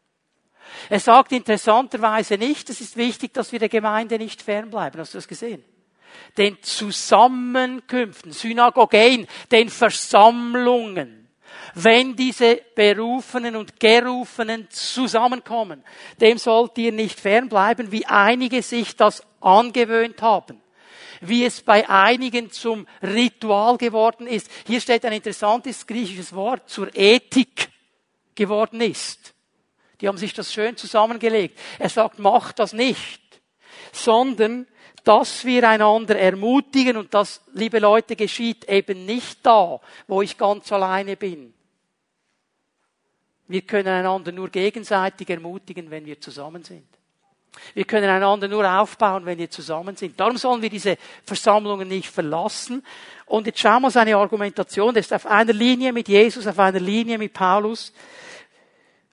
[0.89, 4.99] Er sagt interessanterweise nicht, es ist wichtig, dass wir der Gemeinde nicht fernbleiben.
[4.99, 5.63] Hast du das gesehen?
[6.38, 11.29] Den Zusammenkünften, Synagogen, den Versammlungen.
[11.75, 15.84] Wenn diese Berufenen und Gerufenen zusammenkommen,
[16.19, 20.62] dem sollt ihr nicht fernbleiben, wie einige sich das angewöhnt haben.
[21.21, 24.49] wie es bei einigen zum Ritual geworden ist.
[24.65, 27.69] Hier steht ein interessantes griechisches Wort zur Ethik
[28.36, 29.34] geworden ist.
[30.02, 31.58] Die haben sich das schön zusammengelegt.
[31.80, 33.22] Er sagt, macht das nicht,
[33.94, 34.68] sondern
[35.04, 40.72] dass wir einander ermutigen und das, liebe Leute, geschieht eben nicht da, wo ich ganz
[40.72, 41.54] alleine bin.
[43.48, 46.86] Wir können einander nur gegenseitig ermutigen, wenn wir zusammen sind.
[47.74, 50.18] Wir können einander nur aufbauen, wenn wir zusammen sind.
[50.18, 52.84] Darum sollen wir diese Versammlungen nicht verlassen.
[53.26, 54.94] Und jetzt schauen wir uns seine Argumentation.
[54.94, 57.92] Das ist auf einer Linie mit Jesus, auf einer Linie mit Paulus.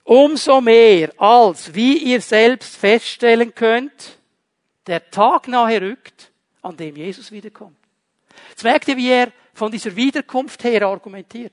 [0.09, 4.19] Umso mehr, als wie ihr selbst feststellen könnt,
[4.87, 6.31] der Tag nahe rückt,
[6.63, 7.77] an dem Jesus wiederkommt.
[8.49, 11.53] Jetzt merkt ihr, wie er von dieser Wiederkunft her argumentiert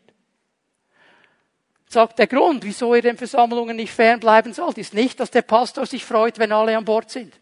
[1.95, 5.85] sagt, der Grund, wieso ihr den Versammlungen nicht fernbleiben sollt, ist nicht, dass der Pastor
[5.85, 7.33] sich freut, wenn alle an Bord sind.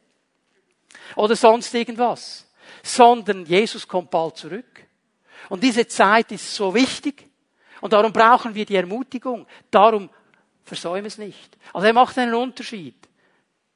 [1.15, 2.47] Oder sonst irgendwas.
[2.83, 4.85] Sondern Jesus kommt bald zurück.
[5.49, 7.29] Und diese Zeit ist so wichtig.
[7.81, 9.45] Und darum brauchen wir die Ermutigung.
[9.71, 10.09] Darum
[10.63, 11.57] versäumen es nicht.
[11.73, 12.95] Also er macht einen Unterschied.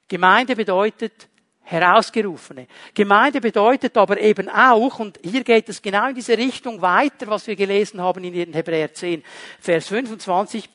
[0.07, 1.27] Gemeinde bedeutet
[1.69, 2.65] Herausgerufene.
[2.93, 7.45] Gemeinde bedeutet aber eben auch, und hier geht es genau in diese Richtung weiter, was
[7.45, 9.21] wir gelesen haben in Hebräer 10,
[9.59, 10.69] Vers 25,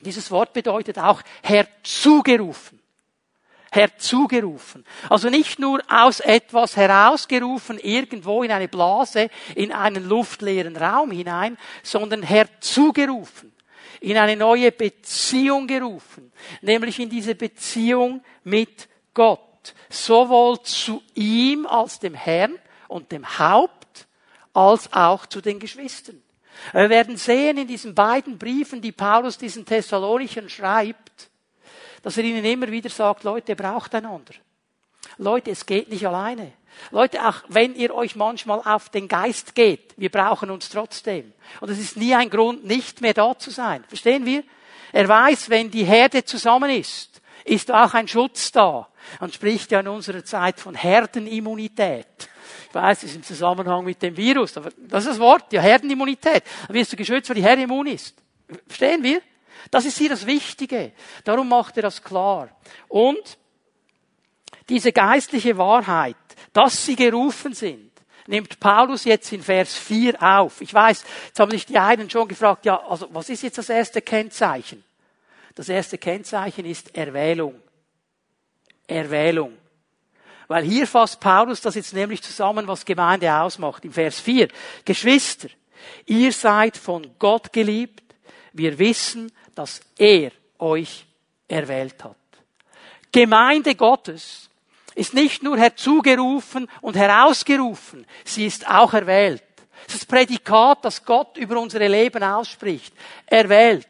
[0.00, 2.80] dieses Wort bedeutet auch herzugerufen.
[3.72, 4.84] Herzugerufen.
[5.08, 11.56] Also nicht nur aus etwas herausgerufen, irgendwo in eine Blase, in einen luftleeren Raum hinein,
[11.82, 13.55] sondern herzugerufen.
[14.00, 16.32] In eine neue Beziehung gerufen.
[16.60, 19.40] Nämlich in diese Beziehung mit Gott
[19.88, 24.06] sowohl zu ihm als dem Herrn und dem Haupt,
[24.52, 26.22] als auch zu den Geschwistern.
[26.72, 31.30] Wir werden sehen in diesen beiden Briefen, die Paulus diesen Thessalonichern schreibt,
[32.02, 34.34] dass er ihnen immer wieder sagt, Leute, braucht einander.
[35.18, 36.52] Leute, es geht nicht alleine.
[36.90, 41.32] Leute, auch wenn ihr euch manchmal auf den Geist geht, wir brauchen uns trotzdem.
[41.60, 43.84] Und es ist nie ein Grund, nicht mehr da zu sein.
[43.88, 44.44] Verstehen wir?
[44.92, 48.88] Er weiß, wenn die Herde zusammen ist, ist auch ein Schutz da.
[49.20, 52.28] Man spricht ja in unserer Zeit von Herdenimmunität.
[52.68, 55.62] Ich weiß, das ist im Zusammenhang mit dem Virus, aber das ist das Wort, ja,
[55.62, 56.42] Herdenimmunität.
[56.66, 58.16] Dann wirst du geschützt, weil die Herde immun ist.
[58.66, 59.20] Verstehen wir?
[59.70, 60.92] Das ist hier das Wichtige.
[61.24, 62.48] Darum macht er das klar.
[62.88, 63.38] Und
[64.68, 66.16] diese geistliche Wahrheit,
[66.52, 67.90] dass sie gerufen sind,
[68.26, 70.60] nimmt Paulus jetzt in Vers 4 auf.
[70.60, 73.68] Ich weiß, jetzt haben sich die einen schon gefragt, ja, also was ist jetzt das
[73.68, 74.82] erste Kennzeichen?
[75.54, 77.54] Das erste Kennzeichen ist Erwählung.
[78.86, 79.56] Erwählung.
[80.48, 83.84] Weil hier fasst Paulus das jetzt nämlich zusammen, was Gemeinde ausmacht.
[83.84, 84.48] Im Vers 4.
[84.84, 85.48] Geschwister,
[86.04, 88.02] ihr seid von Gott geliebt.
[88.52, 91.06] Wir wissen, dass er euch
[91.48, 92.16] erwählt hat.
[93.10, 94.50] Gemeinde Gottes
[94.96, 99.44] ist nicht nur herzugerufen und herausgerufen, sie ist auch erwählt.
[99.84, 102.92] Das ist das Prädikat, das Gott über unsere Leben ausspricht.
[103.26, 103.86] Erwählt.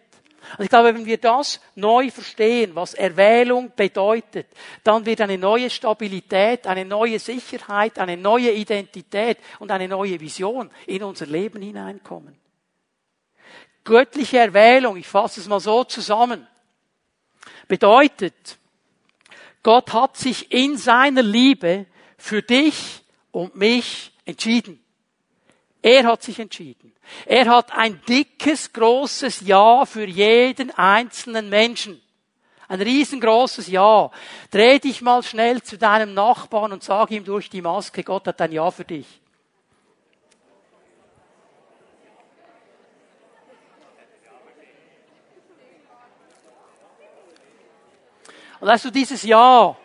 [0.59, 4.47] Und ich glaube, wenn wir das neu verstehen, was Erwählung bedeutet,
[4.85, 10.71] dann wird eine neue Stabilität, eine neue Sicherheit, eine neue Identität und eine neue Vision
[10.87, 12.37] in unser Leben hineinkommen.
[13.85, 16.47] Göttliche Erwählung, ich fasse es mal so zusammen,
[17.69, 18.59] bedeutet,
[19.67, 23.03] Gott hat sich in seiner Liebe für dich
[23.33, 24.81] und mich entschieden.
[25.83, 26.95] Er hat sich entschieden.
[27.25, 32.01] Er hat ein dickes, großes Ja für jeden einzelnen Menschen.
[32.69, 34.13] Ein riesengroßes Ja.
[34.53, 38.41] Dreh dich mal schnell zu deinem Nachbarn und sag ihm durch die Maske, Gott hat
[38.41, 39.21] ein Ja für dich.
[48.61, 49.77] Und weißt du, dieses Ja,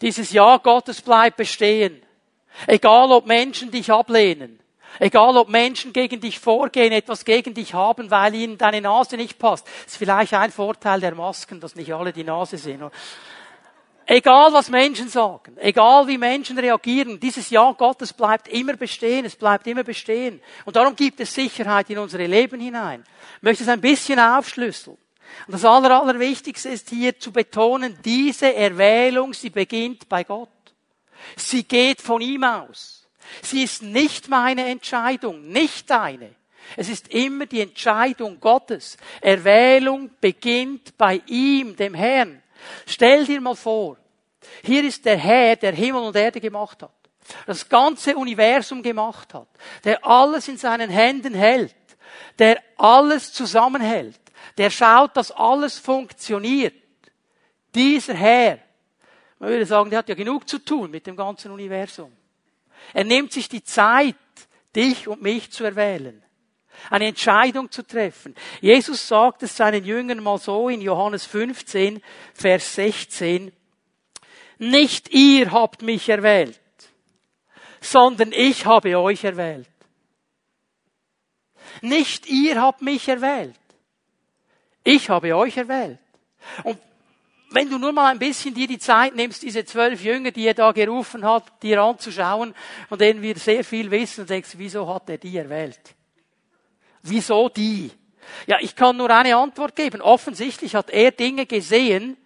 [0.00, 2.02] dieses Ja Gottes bleibt bestehen.
[2.66, 4.60] Egal ob Menschen dich ablehnen.
[4.98, 9.38] Egal ob Menschen gegen dich vorgehen, etwas gegen dich haben, weil ihnen deine Nase nicht
[9.38, 9.66] passt.
[9.84, 12.90] Das ist vielleicht ein Vorteil der Masken, dass nicht alle die Nase sehen.
[14.04, 19.36] Egal was Menschen sagen, egal wie Menschen reagieren, dieses Ja Gottes bleibt immer bestehen, es
[19.36, 20.42] bleibt immer bestehen.
[20.64, 23.04] Und darum gibt es Sicherheit in unsere Leben hinein.
[23.36, 24.98] Ich möchte es ein bisschen aufschlüsseln.
[25.46, 30.48] Und das Aller, Allerwichtigste ist hier zu betonen, diese Erwählung, sie beginnt bei Gott.
[31.36, 33.08] Sie geht von ihm aus.
[33.42, 36.34] Sie ist nicht meine Entscheidung, nicht deine.
[36.76, 38.96] Es ist immer die Entscheidung Gottes.
[39.20, 42.42] Erwählung beginnt bei ihm, dem Herrn.
[42.86, 43.96] Stell dir mal vor,
[44.62, 46.92] hier ist der Herr, der Himmel und Erde gemacht hat,
[47.46, 49.48] das ganze Universum gemacht hat,
[49.84, 51.74] der alles in seinen Händen hält,
[52.38, 54.19] der alles zusammenhält,
[54.58, 56.74] der schaut, dass alles funktioniert.
[57.74, 58.58] Dieser Herr
[59.40, 62.12] man würde sagen, der hat ja genug zu tun mit dem ganzen Universum.
[62.92, 64.14] Er nimmt sich die Zeit,
[64.76, 66.22] dich und mich zu erwählen.
[66.90, 68.34] Eine Entscheidung zu treffen.
[68.60, 72.02] Jesus sagt es seinen Jüngern mal so in Johannes 15,
[72.34, 73.50] Vers 16.
[74.58, 76.60] Nicht ihr habt mich erwählt,
[77.80, 79.68] sondern ich habe euch erwählt.
[81.80, 83.59] Nicht ihr habt mich erwählt.
[84.84, 85.98] Ich habe euch erwählt.
[86.64, 86.78] Und
[87.50, 90.54] wenn du nur mal ein bisschen dir die Zeit nimmst, diese zwölf Jünger, die er
[90.54, 92.54] da gerufen hat, dir anzuschauen,
[92.88, 95.80] von denen wir sehr viel wissen, und denkst, wieso hat er die erwählt?
[97.02, 97.90] Wieso die?
[98.46, 100.00] Ja, ich kann nur eine Antwort geben.
[100.00, 102.16] Offensichtlich hat er Dinge gesehen,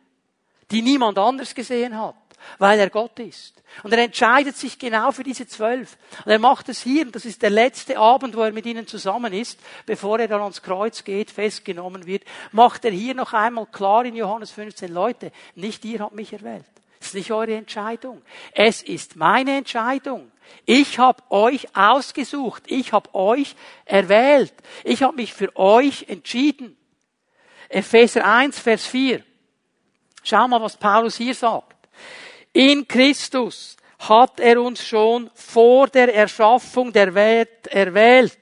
[0.71, 2.17] die niemand anders gesehen hat
[2.59, 3.63] weil er Gott ist.
[3.83, 5.97] Und er entscheidet sich genau für diese zwölf.
[6.25, 8.87] Und er macht es hier, und das ist der letzte Abend, wo er mit ihnen
[8.87, 13.67] zusammen ist, bevor er dann ans Kreuz geht, festgenommen wird, macht er hier noch einmal
[13.67, 16.65] klar in Johannes 15, Leute, nicht ihr habt mich erwählt.
[17.01, 18.23] Es ist nicht eure Entscheidung.
[18.53, 20.31] Es ist meine Entscheidung.
[20.65, 22.63] Ich habe euch ausgesucht.
[22.67, 24.55] Ich habe euch erwählt.
[24.85, 26.79] Ich habe mich für euch entschieden.
[27.69, 29.23] Epheser 1, Vers 4.
[30.23, 31.74] Schau mal, was Paulus hier sagt.
[32.55, 38.38] In Christus hat er uns schon vor der Erschaffung der Welt erwählt.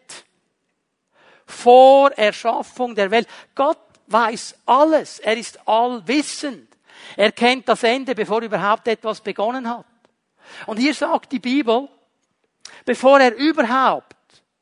[1.46, 3.26] Vor Erschaffung der Welt.
[3.54, 5.18] Gott weiß alles.
[5.18, 6.68] Er ist allwissend.
[7.16, 9.86] Er kennt das Ende, bevor überhaupt etwas begonnen hat.
[10.66, 11.88] Und hier sagt die Bibel,
[12.84, 14.16] bevor er überhaupt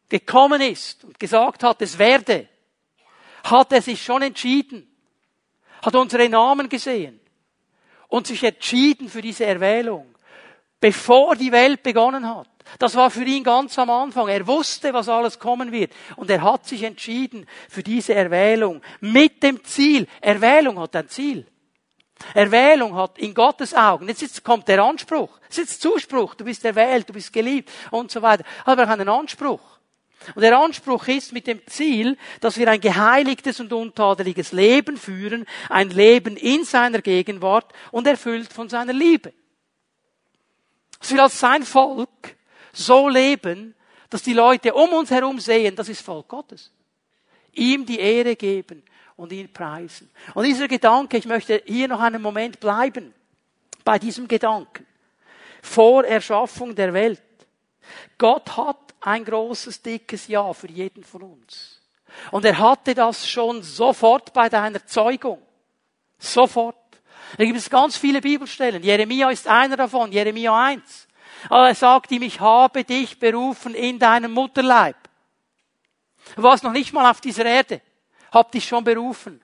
[0.09, 2.49] gekommen ist und gesagt hat, es werde,
[3.45, 4.87] hat er sich schon entschieden,
[5.83, 7.21] hat unsere Namen gesehen,
[8.11, 10.15] und sich entschieden für diese Erwählung,
[10.81, 12.49] bevor die Welt begonnen hat.
[12.79, 14.29] Das war für ihn ganz am Anfang.
[14.29, 15.93] Er wusste, was alles kommen wird.
[16.17, 20.07] Und er hat sich entschieden für diese Erwählung mit dem Ziel.
[20.21, 21.47] Erwählung hat ein Ziel.
[22.35, 27.09] Erwählung hat in Gottes Augen, jetzt kommt der Anspruch, jetzt ist Zuspruch, du bist erwählt,
[27.09, 29.80] du bist geliebt und so weiter, aber auch einen Anspruch.
[30.35, 35.47] Und der Anspruch ist mit dem Ziel, dass wir ein geheiligtes und untadeliges Leben führen,
[35.69, 39.33] ein Leben in seiner Gegenwart und erfüllt von seiner Liebe.
[40.99, 42.37] Dass wir als sein Volk
[42.73, 43.75] so leben,
[44.11, 46.71] dass die Leute um uns herum sehen, das ist Volk Gottes.
[47.53, 48.83] Ihm die Ehre geben
[49.17, 50.11] und ihn preisen.
[50.35, 53.15] Und dieser Gedanke, ich möchte hier noch einen Moment bleiben,
[53.85, 54.87] bei diesem Gedanken.
[55.63, 57.23] Vor Erschaffung der Welt.
[58.19, 61.81] Gott hat ein großes, dickes Ja für jeden von uns.
[62.31, 65.41] Und er hatte das schon sofort bei deiner Zeugung.
[66.19, 66.77] Sofort.
[67.39, 68.83] Da gibt es ganz viele Bibelstellen.
[68.83, 71.09] Jeremia ist einer davon, Jeremia 1.
[71.49, 74.97] Aber er sagt ihm, ich habe dich berufen in deinem Mutterleib.
[76.37, 77.81] Du warst noch nicht mal auf dieser Erde.
[78.33, 79.41] Hab dich schon berufen.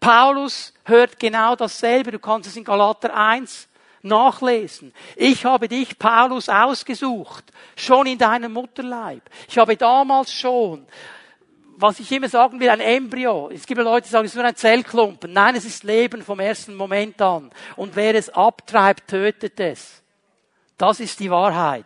[0.00, 2.12] Paulus hört genau dasselbe.
[2.12, 3.68] Du kannst es in Galater 1
[4.04, 4.92] nachlesen.
[5.16, 7.44] Ich habe dich, Paulus, ausgesucht,
[7.76, 9.22] schon in deinem Mutterleib.
[9.48, 10.86] Ich habe damals schon,
[11.76, 13.50] was ich immer sagen will, ein Embryo.
[13.52, 15.32] Es gibt Leute, die sagen, es ist nur ein Zellklumpen.
[15.32, 17.50] Nein, es ist Leben vom ersten Moment an.
[17.76, 20.02] Und wer es abtreibt, tötet es.
[20.76, 21.84] Das ist die Wahrheit.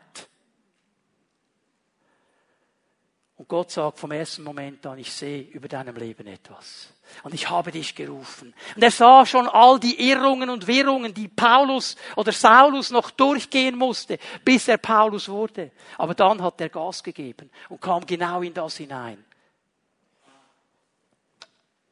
[3.37, 6.92] Und Gott sagt vom ersten Moment an, ich sehe über deinem Leben etwas.
[7.23, 8.55] Und ich habe dich gerufen.
[8.77, 13.77] Und er sah schon all die Irrungen und Wirrungen, die Paulus oder Saulus noch durchgehen
[13.77, 15.71] musste, bis er Paulus wurde.
[15.97, 19.25] Aber dann hat er Gas gegeben und kam genau in das hinein,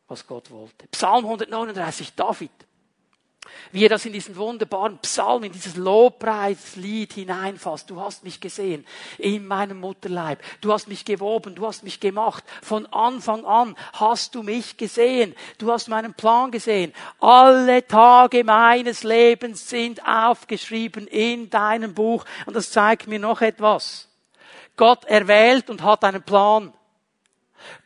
[0.08, 0.86] was Gott wollte.
[0.88, 2.50] Psalm 139, David
[3.72, 7.90] wie er das in diesen wunderbaren Psalm, in dieses Lobpreislied hineinfasst.
[7.90, 8.86] Du hast mich gesehen
[9.18, 10.42] in meinem Mutterleib.
[10.60, 12.44] Du hast mich gewoben, du hast mich gemacht.
[12.62, 15.34] Von Anfang an hast du mich gesehen.
[15.58, 16.92] Du hast meinen Plan gesehen.
[17.20, 22.24] Alle Tage meines Lebens sind aufgeschrieben in deinem Buch.
[22.46, 24.08] Und das zeigt mir noch etwas.
[24.76, 26.72] Gott erwählt und hat einen Plan.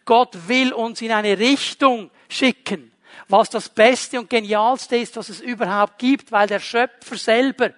[0.04, 2.90] Gott will uns in eine Richtung schicken
[3.30, 7.70] was das Beste und Genialste ist, was es überhaupt gibt, weil der Schöpfer selber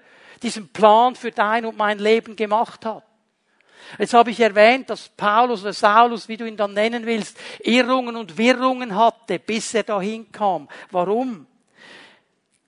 [0.42, 3.04] diesen Plan für dein und mein Leben gemacht hat.
[3.98, 8.16] Jetzt habe ich erwähnt, dass Paulus oder Saulus, wie du ihn dann nennen willst, Irrungen
[8.16, 10.68] und Wirrungen hatte, bis er dahin kam.
[10.90, 11.46] Warum?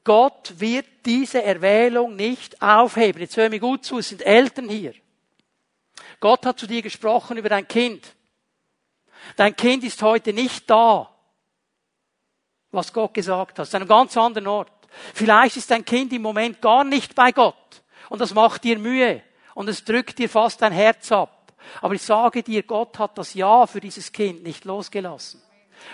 [0.03, 3.23] Gott wird diese Erwählung nicht aufheben.
[3.23, 4.93] Jetzt hör mir gut zu, es sind Eltern hier.
[6.21, 8.15] Gott hat zu dir gesprochen über dein Kind.
[9.37, 11.14] Dein Kind ist heute nicht da
[12.75, 13.67] was Gott gesagt hat.
[13.67, 14.71] Ist einem ganz anderen Ort.
[15.15, 17.55] Vielleicht ist dein Kind im Moment gar nicht bei Gott.
[18.09, 19.23] Und das macht dir Mühe.
[19.55, 21.53] Und es drückt dir fast dein Herz ab.
[21.81, 25.41] Aber ich sage dir, Gott hat das Ja für dieses Kind nicht losgelassen.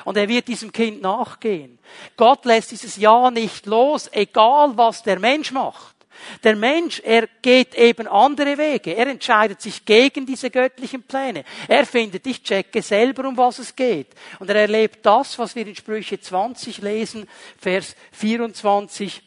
[0.05, 1.79] Und er wird diesem Kind nachgehen.
[2.17, 5.97] Gott lässt dieses Ja nicht los, egal was der Mensch macht.
[6.43, 8.97] Der Mensch, er geht eben andere Wege.
[8.97, 11.45] Er entscheidet sich gegen diese göttlichen Pläne.
[11.69, 14.09] Er findet, ich checke selber, um was es geht.
[14.39, 19.23] Und er erlebt das, was wir in Sprüche 20 lesen, Vers 24.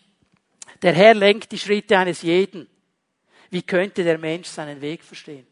[0.81, 2.67] Der Herr lenkt die Schritte eines jeden.
[3.49, 5.45] Wie könnte der Mensch seinen Weg verstehen?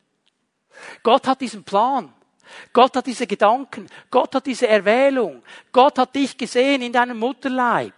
[1.04, 2.12] Gott hat diesen Plan.
[2.74, 3.88] Gott hat diese Gedanken.
[4.10, 5.44] Gott hat diese Erwählung.
[5.72, 7.94] Gott hat dich gesehen in deinem Mutterleib.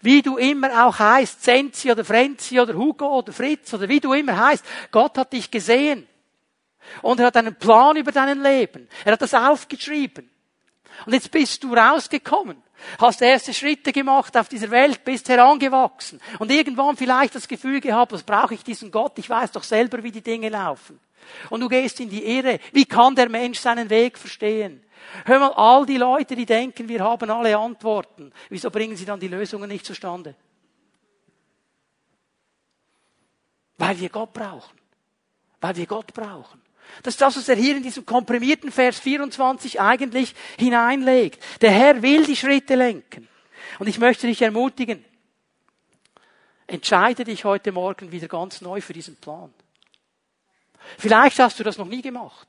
[0.00, 4.12] Wie du immer auch heißt, Sensi oder Frenzi oder Hugo oder Fritz oder wie du
[4.12, 4.64] immer heißt.
[4.90, 6.06] Gott hat dich gesehen.
[7.02, 8.88] Und er hat einen Plan über dein Leben.
[9.04, 10.30] Er hat das aufgeschrieben.
[11.06, 12.62] Und jetzt bist du rausgekommen,
[12.98, 18.12] hast erste Schritte gemacht auf dieser Welt, bist herangewachsen und irgendwann vielleicht das Gefühl gehabt,
[18.12, 19.18] was brauche ich diesen Gott?
[19.18, 21.00] Ich weiß doch selber, wie die Dinge laufen.
[21.50, 22.60] Und du gehst in die Irre.
[22.72, 24.84] Wie kann der Mensch seinen Weg verstehen?
[25.24, 29.20] Hör mal, all die Leute, die denken, wir haben alle Antworten, wieso bringen sie dann
[29.20, 30.34] die Lösungen nicht zustande?
[33.78, 34.78] Weil wir Gott brauchen.
[35.60, 36.62] Weil wir Gott brauchen.
[37.02, 41.42] Das ist das, was er hier in diesem komprimierten Vers 24 eigentlich hineinlegt.
[41.60, 43.28] Der Herr will die Schritte lenken.
[43.78, 45.04] Und ich möchte dich ermutigen,
[46.66, 49.52] entscheide dich heute Morgen wieder ganz neu für diesen Plan.
[50.98, 52.46] Vielleicht hast du das noch nie gemacht.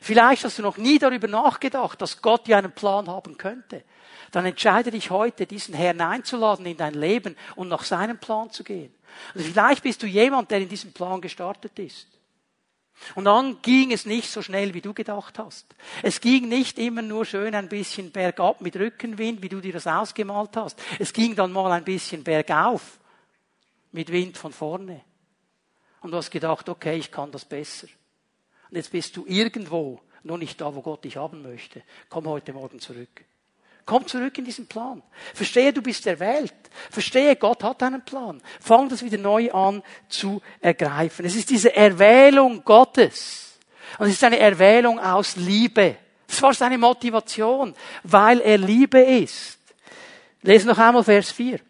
[0.00, 3.84] Vielleicht hast du noch nie darüber nachgedacht, dass Gott dir einen Plan haben könnte.
[4.30, 8.64] Dann entscheide dich heute, diesen Herrn einzuladen in dein Leben und nach seinem Plan zu
[8.64, 8.92] gehen.
[9.34, 12.08] Also vielleicht bist du jemand, der in diesem Plan gestartet ist.
[13.14, 15.66] Und dann ging es nicht so schnell, wie du gedacht hast.
[16.02, 19.86] Es ging nicht immer nur schön ein bisschen bergab mit Rückenwind, wie du dir das
[19.86, 20.80] ausgemalt hast.
[20.98, 22.98] Es ging dann mal ein bisschen bergauf
[23.92, 25.02] mit Wind von vorne.
[26.00, 27.88] Und du hast gedacht, okay, ich kann das besser.
[28.74, 31.84] Und jetzt bist du irgendwo, nur nicht da, wo Gott dich haben möchte.
[32.08, 33.24] Komm heute Morgen zurück.
[33.86, 35.00] Komm zurück in diesen Plan.
[35.32, 36.52] Verstehe, du bist erwählt.
[36.90, 38.42] Verstehe, Gott hat einen Plan.
[38.58, 41.24] Fang das wieder neu an zu ergreifen.
[41.24, 43.60] Es ist diese Erwählung Gottes.
[44.00, 45.94] Und es ist eine Erwählung aus Liebe.
[46.26, 49.60] Das war seine Motivation, weil er Liebe ist.
[50.42, 51.60] Lesen noch einmal Vers 4.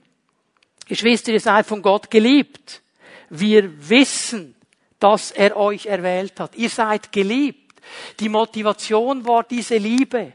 [0.89, 2.81] Geschwister, ihr seid von Gott geliebt.
[3.29, 4.55] Wir wissen,
[5.05, 6.57] dass er euch erwählt hat.
[6.57, 7.75] Ihr seid geliebt.
[8.21, 10.33] Die Motivation war diese Liebe.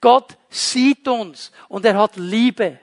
[0.00, 2.78] Gott sieht uns und er hat Liebe.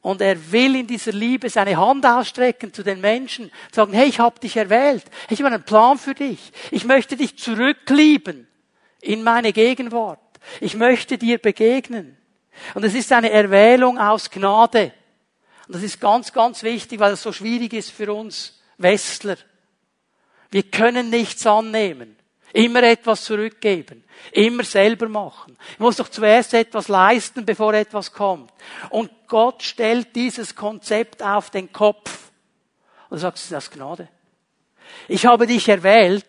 [0.00, 4.18] Und er will in dieser Liebe seine Hand ausstrecken zu den Menschen, sagen, hey, ich
[4.18, 5.04] habe dich erwählt.
[5.28, 6.52] Ich habe einen Plan für dich.
[6.70, 8.48] Ich möchte dich zurücklieben
[9.02, 10.20] in meine Gegenwart.
[10.62, 12.16] Ich möchte dir begegnen.
[12.72, 14.94] Und es ist eine Erwählung aus Gnade.
[15.66, 19.36] Und das ist ganz, ganz wichtig, weil es so schwierig ist für uns Westler.
[20.50, 22.16] Wir können nichts annehmen.
[22.52, 24.04] Immer etwas zurückgeben.
[24.32, 25.58] Immer selber machen.
[25.72, 28.50] Ich muss doch zuerst etwas leisten, bevor etwas kommt.
[28.90, 32.30] Und Gott stellt dieses Konzept auf den Kopf.
[33.10, 34.08] Und sagt, das ist Gnade.
[35.08, 36.24] Ich habe dich erwählt,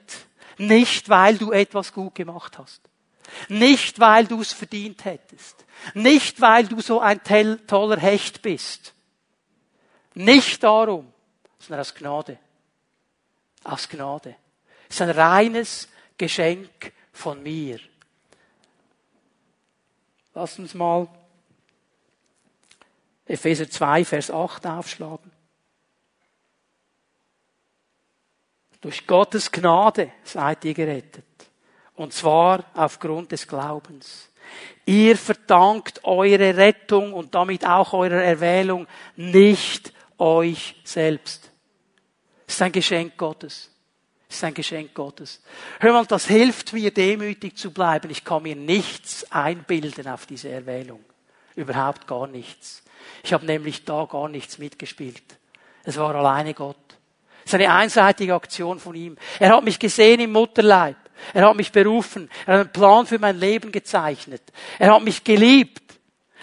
[0.58, 2.82] nicht weil du etwas gut gemacht hast.
[3.50, 5.66] Nicht weil du es verdient hättest.
[5.94, 7.22] Nicht weil du so ein
[7.68, 8.94] toller Hecht bist.
[10.14, 11.12] Nicht darum,
[11.60, 12.40] sondern aus Gnade.
[13.68, 14.36] Aus Gnade.
[14.90, 17.80] Es ist ein reines Geschenk von mir.
[20.34, 21.08] Lass uns mal
[23.26, 25.32] Epheser 2, Vers 8 aufschlagen.
[28.80, 31.26] Durch Gottes Gnade seid ihr gerettet.
[31.96, 34.30] Und zwar aufgrund des Glaubens.
[34.86, 41.52] Ihr verdankt eure Rettung und damit auch eure Erwählung nicht euch selbst.
[42.48, 43.70] Es ist ein Geschenk Gottes.
[44.28, 45.42] Das ist ein Geschenk Gottes.
[45.80, 48.10] Hör mal, das hilft mir, demütig zu bleiben.
[48.10, 51.04] Ich kann mir nichts einbilden auf diese Erwählung.
[51.56, 52.84] Überhaupt gar nichts.
[53.24, 55.24] Ich habe nämlich da gar nichts mitgespielt.
[55.84, 56.76] Es war alleine Gott.
[57.46, 59.18] Es ist eine einseitige Aktion von ihm.
[59.40, 60.98] Er hat mich gesehen im Mutterleib.
[61.34, 62.30] Er hat mich berufen.
[62.46, 64.44] Er hat einen Plan für mein Leben gezeichnet.
[64.80, 65.97] Er hat mich geliebt.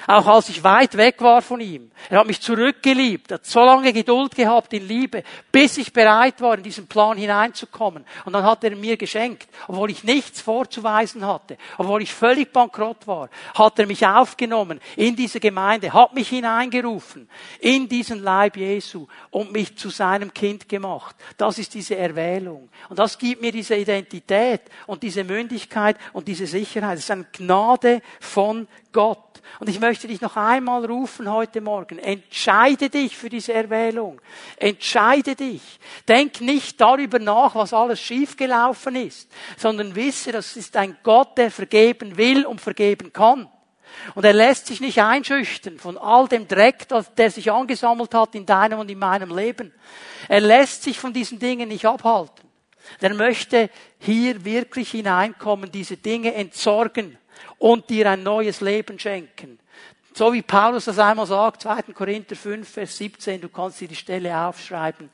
[0.07, 1.91] Auch als ich weit weg war von ihm.
[2.11, 6.57] Er hat mich zurückgeliebt, hat so lange Geduld gehabt in Liebe, bis ich bereit war,
[6.57, 8.05] in diesen Plan hineinzukommen.
[8.25, 13.07] Und dann hat er mir geschenkt, obwohl ich nichts vorzuweisen hatte, obwohl ich völlig bankrott
[13.07, 17.29] war, hat er mich aufgenommen in diese Gemeinde, hat mich hineingerufen
[17.61, 21.17] in diesen Leib Jesu und mich zu seinem Kind gemacht.
[21.37, 22.69] Das ist diese Erwählung.
[22.89, 26.99] Und das gibt mir diese Identität und diese Mündigkeit und diese Sicherheit.
[26.99, 29.34] Es ist eine Gnade von Gott.
[29.61, 31.99] Und ich möchte dich noch einmal rufen heute Morgen.
[31.99, 34.21] Entscheide dich für diese Erwählung.
[34.57, 35.63] Entscheide dich.
[36.09, 41.51] Denk nicht darüber nach, was alles schiefgelaufen ist, sondern wisse, das ist ein Gott, der
[41.51, 43.49] vergeben will und vergeben kann.
[44.15, 48.47] Und er lässt sich nicht einschüchtern von all dem Dreck, der sich angesammelt hat in
[48.47, 49.73] deinem und in meinem Leben.
[50.29, 52.49] Er lässt sich von diesen Dingen nicht abhalten.
[53.01, 57.19] Er möchte hier wirklich hineinkommen, diese Dinge entsorgen
[57.59, 59.59] und dir ein neues Leben schenken.
[60.15, 61.83] So wie Paulus das einmal sagt, 2.
[61.93, 65.11] Korinther 5, Vers 17, du kannst dir die Stelle aufschreiben.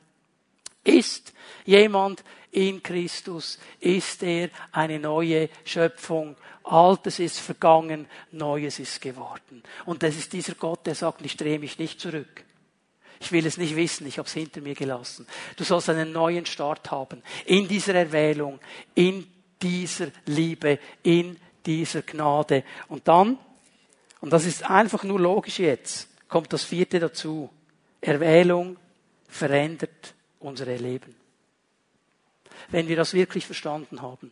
[0.85, 1.33] Ist
[1.65, 6.37] jemand in Christus, ist er eine neue Schöpfung.
[6.65, 9.63] Altes ist vergangen, Neues ist geworden.
[9.87, 12.45] Und das ist dieser Gott, der sagt, ich drehe mich nicht zurück.
[13.21, 15.27] Ich will es nicht wissen, ich habe es hinter mir gelassen.
[15.57, 17.23] Du sollst einen neuen Start haben.
[17.45, 18.59] In dieser Erwählung,
[18.95, 19.27] in
[19.61, 22.65] dieser Liebe, in dieser Gnade.
[22.89, 23.39] Und dann
[24.21, 26.09] und das ist einfach nur logisch jetzt.
[26.29, 27.51] Kommt das vierte dazu.
[28.01, 28.77] Erwählung
[29.29, 31.15] verändert unsere Leben.
[32.69, 34.31] Wenn wir das wirklich verstanden haben.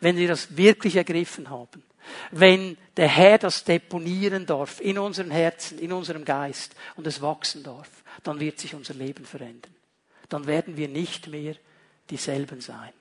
[0.00, 1.82] Wenn wir das wirklich ergriffen haben.
[2.30, 7.62] Wenn der Herr das deponieren darf in unseren Herzen, in unserem Geist und es wachsen
[7.62, 7.88] darf,
[8.22, 9.74] dann wird sich unser Leben verändern.
[10.28, 11.54] Dann werden wir nicht mehr
[12.08, 12.92] dieselben sein.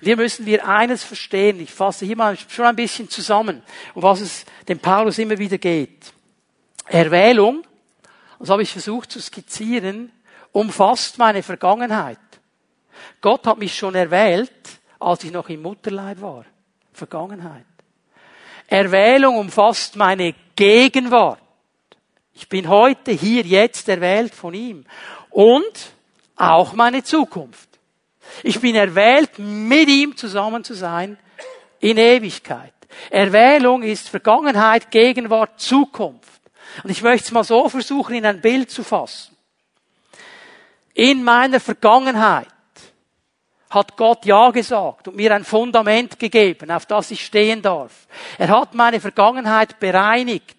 [0.00, 1.60] Und hier müssen wir eines verstehen.
[1.60, 3.62] Ich fasse hier mal schon ein bisschen zusammen,
[3.94, 6.12] um was es dem Paulus immer wieder geht.
[6.86, 7.62] Erwählung,
[8.38, 10.10] das habe ich versucht zu skizzieren,
[10.52, 12.18] umfasst meine Vergangenheit.
[13.20, 14.52] Gott hat mich schon erwählt,
[14.98, 16.44] als ich noch im Mutterleib war.
[16.92, 17.64] Vergangenheit.
[18.66, 21.40] Erwählung umfasst meine Gegenwart.
[22.34, 24.84] Ich bin heute, hier, jetzt erwählt von ihm.
[25.30, 25.92] Und
[26.36, 27.69] auch meine Zukunft.
[28.42, 31.18] Ich bin erwählt, mit ihm zusammen zu sein
[31.80, 32.72] in Ewigkeit.
[33.08, 36.40] Erwählung ist Vergangenheit, Gegenwart, Zukunft.
[36.82, 39.36] Und ich möchte es mal so versuchen, in ein Bild zu fassen.
[40.94, 42.46] In meiner Vergangenheit
[43.70, 48.08] hat Gott Ja gesagt und mir ein Fundament gegeben, auf das ich stehen darf.
[48.36, 50.56] Er hat meine Vergangenheit bereinigt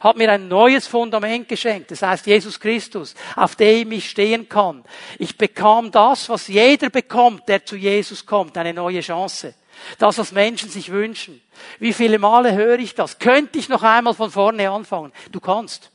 [0.00, 1.90] hat mir ein neues Fundament geschenkt.
[1.90, 4.84] Das heißt Jesus Christus, auf dem ich stehen kann.
[5.18, 9.54] Ich bekam das, was jeder bekommt, der zu Jesus kommt, eine neue Chance.
[9.98, 11.40] Das, was Menschen sich wünschen.
[11.78, 13.18] Wie viele Male höre ich das?
[13.18, 15.12] Könnte ich noch einmal von vorne anfangen?
[15.30, 15.90] Du kannst.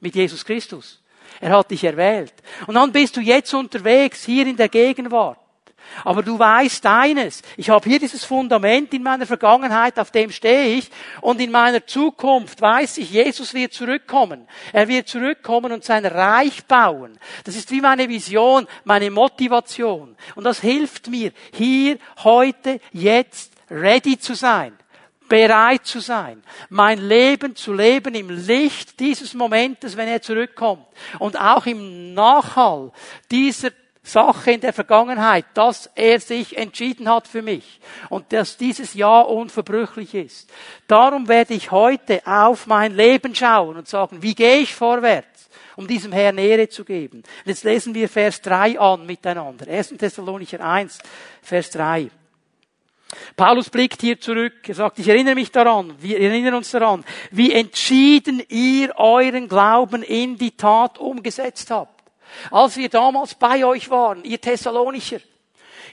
[0.00, 1.02] Mit Jesus Christus.
[1.40, 2.34] Er hat dich erwählt.
[2.66, 5.38] Und dann bist du jetzt unterwegs, hier in der Gegenwart.
[6.04, 10.78] Aber du weißt eines, ich habe hier dieses Fundament in meiner Vergangenheit, auf dem stehe
[10.78, 10.90] ich,
[11.20, 14.46] und in meiner Zukunft weiß ich, Jesus wird zurückkommen.
[14.72, 17.18] Er wird zurückkommen und sein Reich bauen.
[17.44, 20.16] Das ist wie meine Vision, meine Motivation.
[20.34, 24.76] Und das hilft mir, hier, heute, jetzt ready zu sein
[25.28, 30.86] bereit zu sein, mein Leben zu leben im Licht dieses Momentes, wenn er zurückkommt
[31.18, 32.92] und auch im Nachhall
[33.30, 33.70] dieser
[34.06, 39.20] Sache in der Vergangenheit, dass er sich entschieden hat für mich und dass dieses Ja
[39.20, 40.48] unverbrüchlich ist.
[40.86, 45.88] Darum werde ich heute auf mein Leben schauen und sagen, wie gehe ich vorwärts, um
[45.88, 47.18] diesem Herrn Ehre zu geben.
[47.18, 49.66] Und jetzt lesen wir Vers 3 an miteinander.
[49.68, 49.88] 1.
[49.98, 50.98] Thessalonicher 1,
[51.42, 52.08] Vers 3.
[53.36, 54.68] Paulus blickt hier zurück.
[54.68, 60.02] Er sagt, ich erinnere mich daran, wir erinnern uns daran, wie entschieden ihr euren Glauben
[60.02, 61.95] in die Tat umgesetzt habt.
[62.50, 65.18] Als wir damals bei euch waren, ihr Thessalonicher,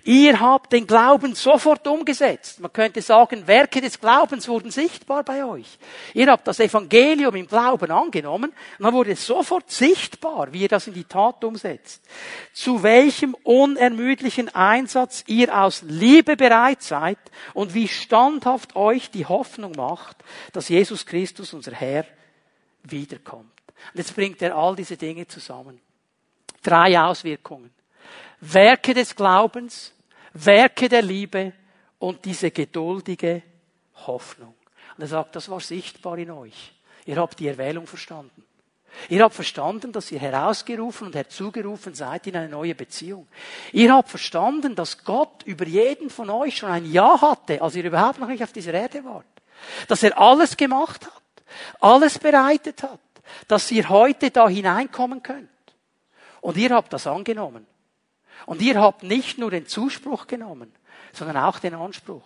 [0.03, 2.59] ihr habt den Glauben sofort umgesetzt.
[2.59, 5.77] Man könnte sagen, Werke des Glaubens wurden sichtbar bei euch.
[6.13, 10.67] Ihr habt das Evangelium im Glauben angenommen und dann wurde es sofort sichtbar, wie ihr
[10.67, 12.03] das in die Tat umsetzt.
[12.53, 17.19] Zu welchem unermüdlichen Einsatz ihr aus Liebe bereit seid
[17.53, 20.17] und wie standhaft euch die Hoffnung macht,
[20.51, 22.05] dass Jesus Christus, unser Herr,
[22.83, 23.51] wiederkommt.
[23.93, 25.79] Und jetzt bringt er all diese Dinge zusammen.
[26.63, 27.71] Drei Auswirkungen.
[28.39, 29.93] Werke des Glaubens,
[30.33, 31.53] Werke der Liebe
[31.99, 33.43] und diese geduldige
[34.07, 34.55] Hoffnung.
[34.97, 36.73] Und er sagt, das war sichtbar in euch.
[37.05, 38.43] Ihr habt die Erwählung verstanden.
[39.09, 43.27] Ihr habt verstanden, dass ihr herausgerufen und herzugerufen seid in eine neue Beziehung.
[43.71, 47.83] Ihr habt verstanden, dass Gott über jeden von euch schon ein Ja hatte, als ihr
[47.83, 49.25] überhaupt noch nicht auf dieser Erde wart.
[49.87, 51.21] Dass er alles gemacht hat,
[51.79, 52.99] alles bereitet hat,
[53.47, 55.49] dass ihr heute da hineinkommen könnt.
[56.43, 57.65] Und ihr habt das angenommen.
[58.45, 60.73] Und ihr habt nicht nur den Zuspruch genommen,
[61.13, 62.21] sondern auch den Anspruch.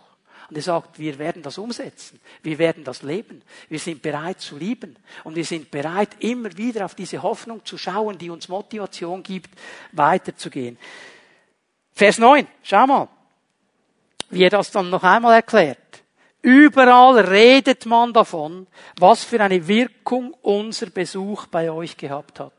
[0.49, 2.19] Und ihr sagt, wir werden das umsetzen.
[2.41, 3.43] Wir werden das leben.
[3.69, 4.95] Wir sind bereit zu lieben.
[5.23, 9.51] Und wir sind bereit, immer wieder auf diese Hoffnung zu schauen, die uns Motivation gibt,
[9.91, 10.79] weiterzugehen.
[11.93, 12.47] Vers 9.
[12.63, 13.09] Schau mal.
[14.31, 15.77] Wie er das dann noch einmal erklärt.
[16.41, 18.65] Überall redet man davon,
[18.97, 22.56] was für eine Wirkung unser Besuch bei euch gehabt hat.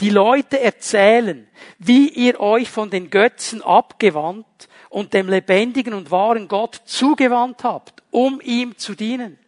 [0.00, 1.48] Die Leute erzählen,
[1.78, 8.02] wie ihr euch von den Götzen abgewandt und dem lebendigen und wahren Gott zugewandt habt,
[8.10, 9.38] um ihm zu dienen.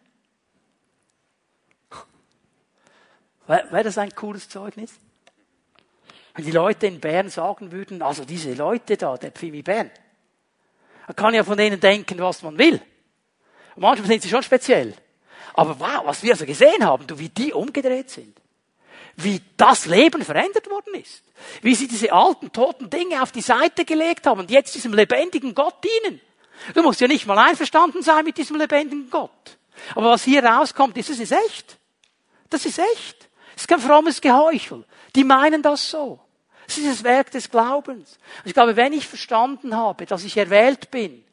[3.47, 4.99] Wäre das ein cooles Zeugnis?
[6.33, 9.91] Wenn die Leute in Bern sagen würden, also diese Leute da, der Pfimi Bern,
[11.07, 12.81] man kann ja von denen denken, was man will.
[13.75, 14.93] Und manchmal sind sie schon speziell.
[15.53, 18.39] Aber wow, was wir also gesehen haben, du, wie die umgedreht sind.
[19.15, 21.23] Wie das Leben verändert worden ist.
[21.61, 25.53] Wie sie diese alten, toten Dinge auf die Seite gelegt haben und jetzt diesem lebendigen
[25.53, 26.19] Gott dienen.
[26.73, 29.57] Du musst ja nicht mal einverstanden sein mit diesem lebendigen Gott.
[29.95, 31.77] Aber was hier rauskommt, ist, das ist echt.
[32.49, 33.29] Das ist echt.
[33.55, 34.85] Es ist kein frommes Geheuchel.
[35.15, 36.19] Die meinen das so.
[36.67, 38.17] Es ist das Werk des Glaubens.
[38.39, 41.23] Und ich glaube, wenn ich verstanden habe, dass ich erwählt bin,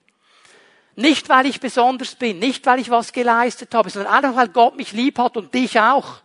[0.97, 4.77] nicht weil ich besonders bin, nicht weil ich was geleistet habe, sondern einfach weil Gott
[4.77, 6.21] mich lieb hat und dich auch.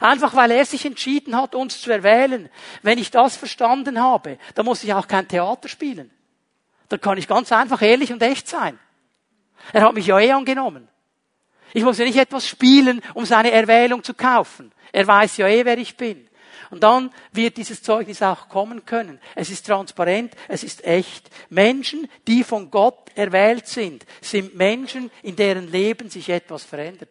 [0.00, 2.48] Einfach weil er sich entschieden hat, uns zu erwählen.
[2.82, 6.10] Wenn ich das verstanden habe, dann muss ich auch kein Theater spielen.
[6.88, 8.78] Dann kann ich ganz einfach ehrlich und echt sein.
[9.72, 10.88] Er hat mich ja eh angenommen.
[11.72, 14.72] Ich muss ja nicht etwas spielen, um seine Erwählung zu kaufen.
[14.92, 16.28] Er weiß ja eh, wer ich bin.
[16.70, 19.20] Und dann wird dieses Zeugnis auch kommen können.
[19.34, 21.28] Es ist transparent, es ist echt.
[21.48, 27.08] Menschen, die von Gott erwählt sind, sind Menschen, in deren Leben sich etwas verändert.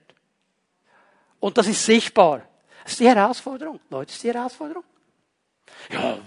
[1.40, 2.49] Und das ist sichtbar.
[2.90, 3.80] Das ist die Herausforderung.
[3.92, 4.84] Leute, das ist die Herausforderung.
[5.92, 6.18] Ja,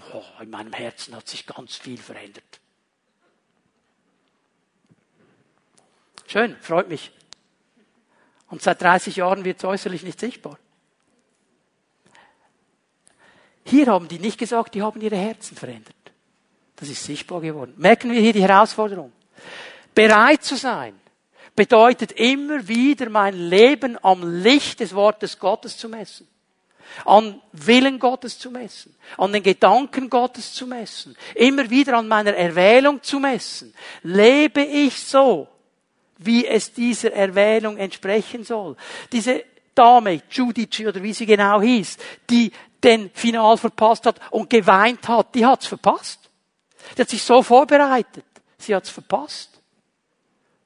[0.41, 2.61] in meinem Herzen hat sich ganz viel verändert.
[6.29, 7.11] Schön, freut mich.
[8.49, 10.57] Und seit 30 Jahren wird es äußerlich nicht sichtbar.
[13.65, 15.97] Hier haben die nicht gesagt, die haben ihre Herzen verändert.
[16.77, 17.75] Das ist sichtbar geworden.
[17.77, 19.11] Merken wir hier die Herausforderung.
[19.97, 20.95] Bereit zu sein
[21.57, 26.29] bedeutet immer wieder mein Leben am Licht des Wortes Gottes zu messen.
[27.05, 28.95] An Willen Gottes zu messen.
[29.17, 31.17] An den Gedanken Gottes zu messen.
[31.35, 33.75] Immer wieder an meiner Erwählung zu messen.
[34.03, 35.49] Lebe ich so,
[36.19, 38.77] wie es dieser Erwählung entsprechen soll.
[39.11, 41.97] Diese Dame, Judici oder wie sie genau hieß,
[42.29, 46.29] die den Final verpasst hat und geweint hat, die hat's verpasst.
[46.97, 48.25] Die hat sich so vorbereitet.
[48.59, 49.61] Sie hat's verpasst.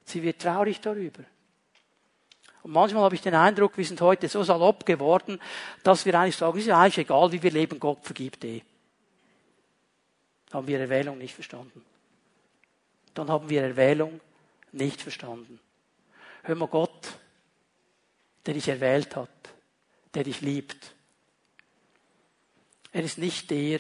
[0.05, 1.25] Sie wird traurig darüber.
[2.67, 5.41] Und manchmal habe ich den Eindruck, wir sind heute so salopp geworden,
[5.85, 8.61] dass wir eigentlich sagen, es ist ja eigentlich egal, wie wir leben, Gott vergibt eh.
[10.53, 11.85] Haben wir Erwählung nicht verstanden.
[13.15, 14.21] Dann haben wir Erwählung
[14.73, 15.61] nicht verstanden.
[16.43, 17.17] Hör mal Gott,
[18.47, 19.31] der dich erwählt hat,
[20.15, 20.93] der dich liebt,
[22.91, 23.79] er ist nicht der,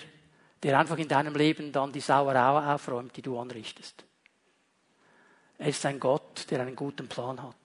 [0.62, 4.04] der einfach in deinem Leben dann die Sauerau aufräumt, die du anrichtest.
[5.58, 7.56] Er ist ein Gott, der einen guten Plan hat.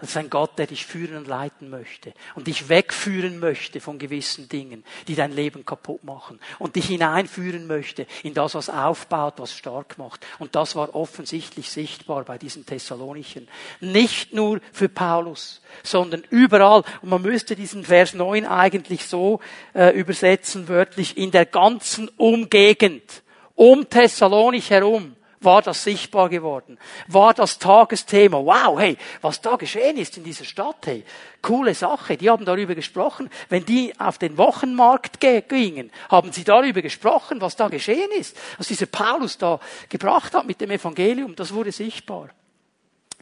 [0.00, 3.98] Es ist ein Gott, der dich führen und leiten möchte und dich wegführen möchte von
[3.98, 9.34] gewissen Dingen, die dein Leben kaputt machen und dich hineinführen möchte in das, was aufbaut,
[9.38, 10.24] was stark macht.
[10.38, 13.48] Und das war offensichtlich sichtbar bei diesen Thessalonichern.
[13.80, 16.84] Nicht nur für Paulus, sondern überall.
[17.02, 19.40] Und man müsste diesen Vers 9 eigentlich so
[19.74, 23.22] äh, übersetzen, wörtlich, in der ganzen Umgegend,
[23.54, 28.38] um Thessalonich herum war das sichtbar geworden, war das Tagesthema.
[28.38, 31.04] Wow, hey, was da geschehen ist in dieser Stadt, hey,
[31.42, 32.16] coole Sache.
[32.16, 33.30] Die haben darüber gesprochen.
[33.48, 38.68] Wenn die auf den Wochenmarkt gingen, haben sie darüber gesprochen, was da geschehen ist, was
[38.68, 41.36] dieser Paulus da gebracht hat mit dem Evangelium.
[41.36, 42.30] Das wurde sichtbar.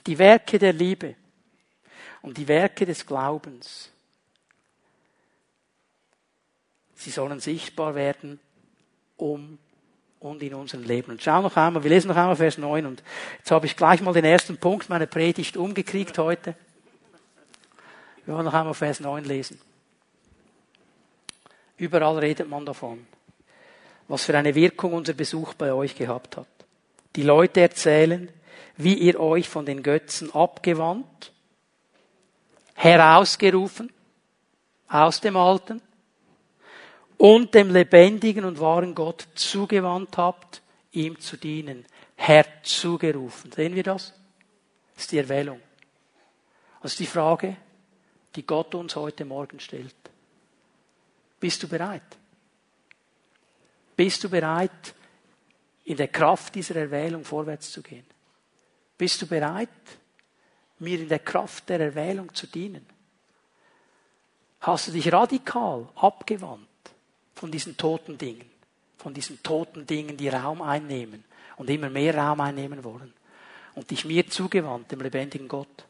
[0.06, 1.16] Die Werke der Liebe
[2.22, 3.90] und die Werke des Glaubens.
[6.94, 8.40] Sie sollen sichtbar werden,
[9.16, 9.58] um
[10.20, 11.12] und in unserem Leben.
[11.12, 13.02] Und schau noch einmal, wir lesen noch einmal Vers 9 und
[13.38, 16.54] jetzt habe ich gleich mal den ersten Punkt meiner Predigt umgekriegt heute.
[18.24, 19.60] Wir wollen noch einmal Vers 9 lesen.
[21.76, 23.06] Überall redet man davon,
[24.08, 26.46] was für eine Wirkung unser Besuch bei euch gehabt hat.
[27.14, 28.28] Die Leute erzählen,
[28.76, 31.32] wie ihr euch von den Götzen abgewandt,
[32.74, 33.92] herausgerufen
[34.88, 35.80] aus dem Alten
[37.18, 40.62] und dem lebendigen und wahren Gott zugewandt habt,
[40.92, 41.84] ihm zu dienen.
[42.16, 43.52] Herzugerufen.
[43.52, 44.14] Sehen wir das?
[44.94, 45.60] Das ist die Erwählung.
[46.82, 47.56] Ist die Frage,
[48.36, 49.94] die Gott uns heute Morgen stellt.
[51.40, 52.16] Bist du bereit?
[53.96, 54.94] Bist du bereit,
[55.84, 58.06] in der Kraft dieser Erwählung vorwärts zu gehen?
[58.96, 59.68] Bist du bereit,
[60.78, 62.86] mir in der Kraft der Erwählung zu dienen?
[64.60, 66.65] Hast du dich radikal abgewandt
[67.36, 68.50] von diesen toten Dingen,
[68.96, 71.22] von diesen toten Dingen, die Raum einnehmen
[71.56, 73.12] und immer mehr Raum einnehmen wollen.
[73.74, 75.84] Und dich mir zugewandt, dem lebendigen Gott,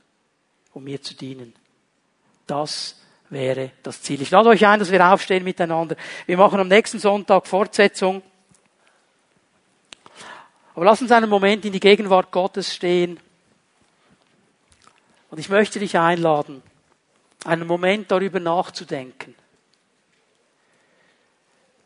[0.75, 1.55] um mir zu dienen.
[2.49, 2.97] Das
[3.31, 4.21] wäre das Ziel.
[4.23, 5.97] Ich lade euch ein, dass wir aufstehen miteinander.
[6.27, 8.23] Wir machen am nächsten Sonntag Fortsetzung.
[10.75, 13.21] Aber lass uns einen Moment in die Gegenwart Gottes stehen.
[15.31, 16.61] Und ich möchte dich einladen,
[17.45, 19.37] einen Moment darüber nachzudenken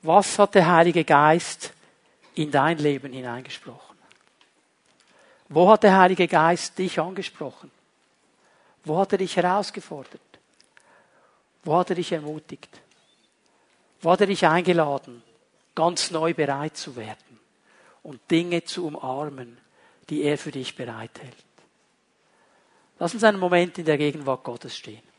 [0.02, 1.72] Was hat der Heilige Geist
[2.34, 3.96] in dein Leben hineingesprochen?
[5.48, 7.70] Wo hat der Heilige Geist dich angesprochen?
[8.84, 10.20] Wo hat er dich herausgefordert?
[11.64, 12.80] Wo hat er dich ermutigt?
[14.00, 15.22] Wo hat er dich eingeladen,
[15.74, 17.38] ganz neu bereit zu werden
[18.02, 19.58] und Dinge zu umarmen,
[20.08, 21.36] die er für dich bereithält?
[22.98, 25.09] Lass uns einen Moment in der Gegenwart Gottes stehen.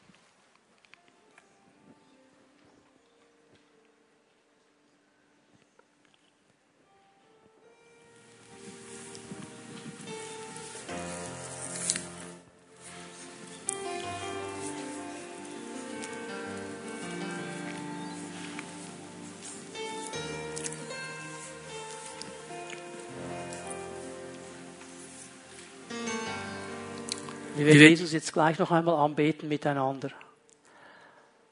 [27.74, 30.10] Wir Jesus jetzt gleich noch einmal anbeten miteinander.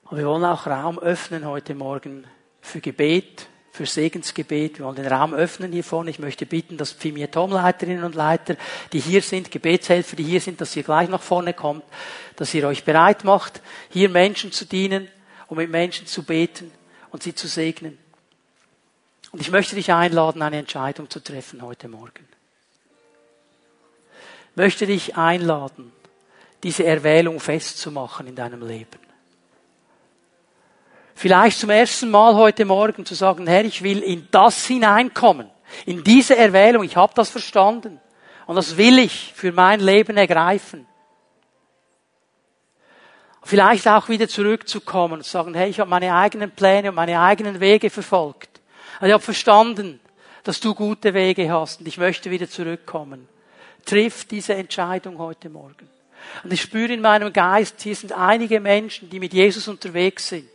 [0.03, 2.25] Und wir wollen auch Raum öffnen heute Morgen
[2.59, 4.79] für Gebet, für Segensgebet.
[4.79, 6.09] Wir wollen den Raum öffnen hier vorne.
[6.09, 8.57] Ich möchte bitten, dass Pfimier Tomleiterinnen und Leiter,
[8.91, 11.85] die hier sind, Gebetshelfer, die hier sind, dass ihr gleich nach vorne kommt,
[12.35, 15.07] dass ihr euch bereit macht, hier Menschen zu dienen
[15.47, 16.69] und mit Menschen zu beten
[17.11, 17.97] und sie zu segnen.
[19.31, 22.27] Und ich möchte dich einladen, eine Entscheidung zu treffen heute Morgen.
[24.51, 25.93] Ich möchte dich einladen,
[26.63, 28.99] diese Erwählung festzumachen in deinem Leben.
[31.15, 35.49] Vielleicht zum ersten Mal heute Morgen zu sagen, Herr, ich will in das hineinkommen,
[35.85, 37.99] in diese Erwählung, ich habe das verstanden
[38.47, 40.87] und das will ich für mein Leben ergreifen.
[43.43, 47.59] Vielleicht auch wieder zurückzukommen und sagen, hey, ich habe meine eigenen Pläne und meine eigenen
[47.59, 48.61] Wege verfolgt.
[49.01, 49.99] Und ich habe verstanden,
[50.43, 53.27] dass du gute Wege hast und ich möchte wieder zurückkommen.
[53.85, 55.98] Triff diese Entscheidung heute Morgen.
[56.43, 60.49] Und ich spüre in meinem Geist, hier sind einige Menschen, die mit Jesus unterwegs sind.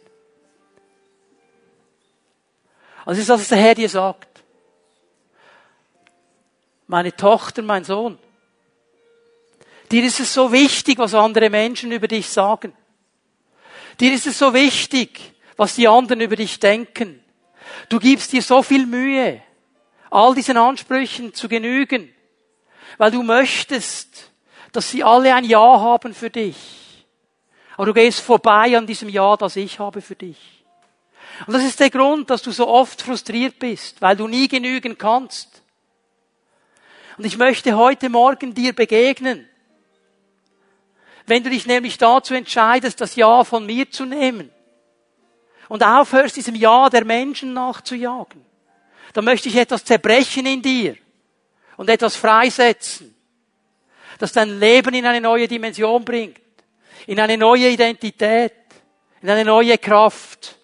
[3.04, 4.42] Also ist das, was der Herr dir sagt.
[6.86, 8.18] Meine Tochter, mein Sohn.
[9.90, 12.72] Dir ist es so wichtig, was andere Menschen über dich sagen.
[14.00, 17.22] Dir ist es so wichtig, was die anderen über dich denken.
[17.88, 19.42] Du gibst dir so viel Mühe,
[20.10, 22.12] all diesen Ansprüchen zu genügen,
[22.98, 24.30] weil du möchtest,
[24.74, 26.56] dass sie alle ein Ja haben für dich.
[27.76, 30.64] Aber du gehst vorbei an diesem Ja, das ich habe für dich.
[31.46, 34.98] Und das ist der Grund, dass du so oft frustriert bist, weil du nie genügen
[34.98, 35.62] kannst.
[37.16, 39.48] Und ich möchte heute Morgen dir begegnen.
[41.26, 44.50] Wenn du dich nämlich dazu entscheidest, das Ja von mir zu nehmen
[45.68, 48.44] und aufhörst, diesem Ja der Menschen nachzujagen,
[49.12, 50.96] dann möchte ich etwas zerbrechen in dir
[51.76, 53.13] und etwas freisetzen
[54.18, 56.40] das dein Leben in eine neue Dimension bringt,
[57.06, 58.52] in eine neue Identität,
[59.20, 60.56] in eine neue Kraft.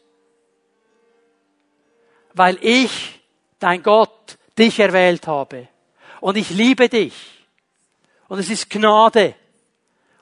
[2.34, 3.20] Weil ich,
[3.58, 5.68] dein Gott, dich erwählt habe.
[6.20, 7.14] Und ich liebe dich.
[8.28, 9.34] Und es ist Gnade.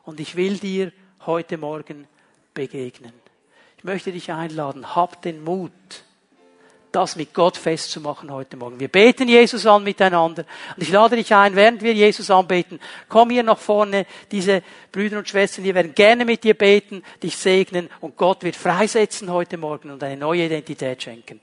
[0.05, 0.93] Und ich will dir
[1.27, 2.09] heute Morgen
[2.55, 3.13] begegnen.
[3.77, 5.73] Ich möchte dich einladen, hab den Mut,
[6.93, 8.81] das mit Gott festzumachen heute Morgen.
[8.81, 10.45] Wir beten Jesus an miteinander.
[10.77, 14.07] Und ich lade dich ein, während wir Jesus anbeten, komm hier nach vorne.
[14.31, 14.63] Diese
[14.93, 19.31] Brüder und Schwestern, die werden gerne mit dir beten, dich segnen und Gott wird freisetzen
[19.31, 21.41] heute Morgen und eine neue Identität schenken.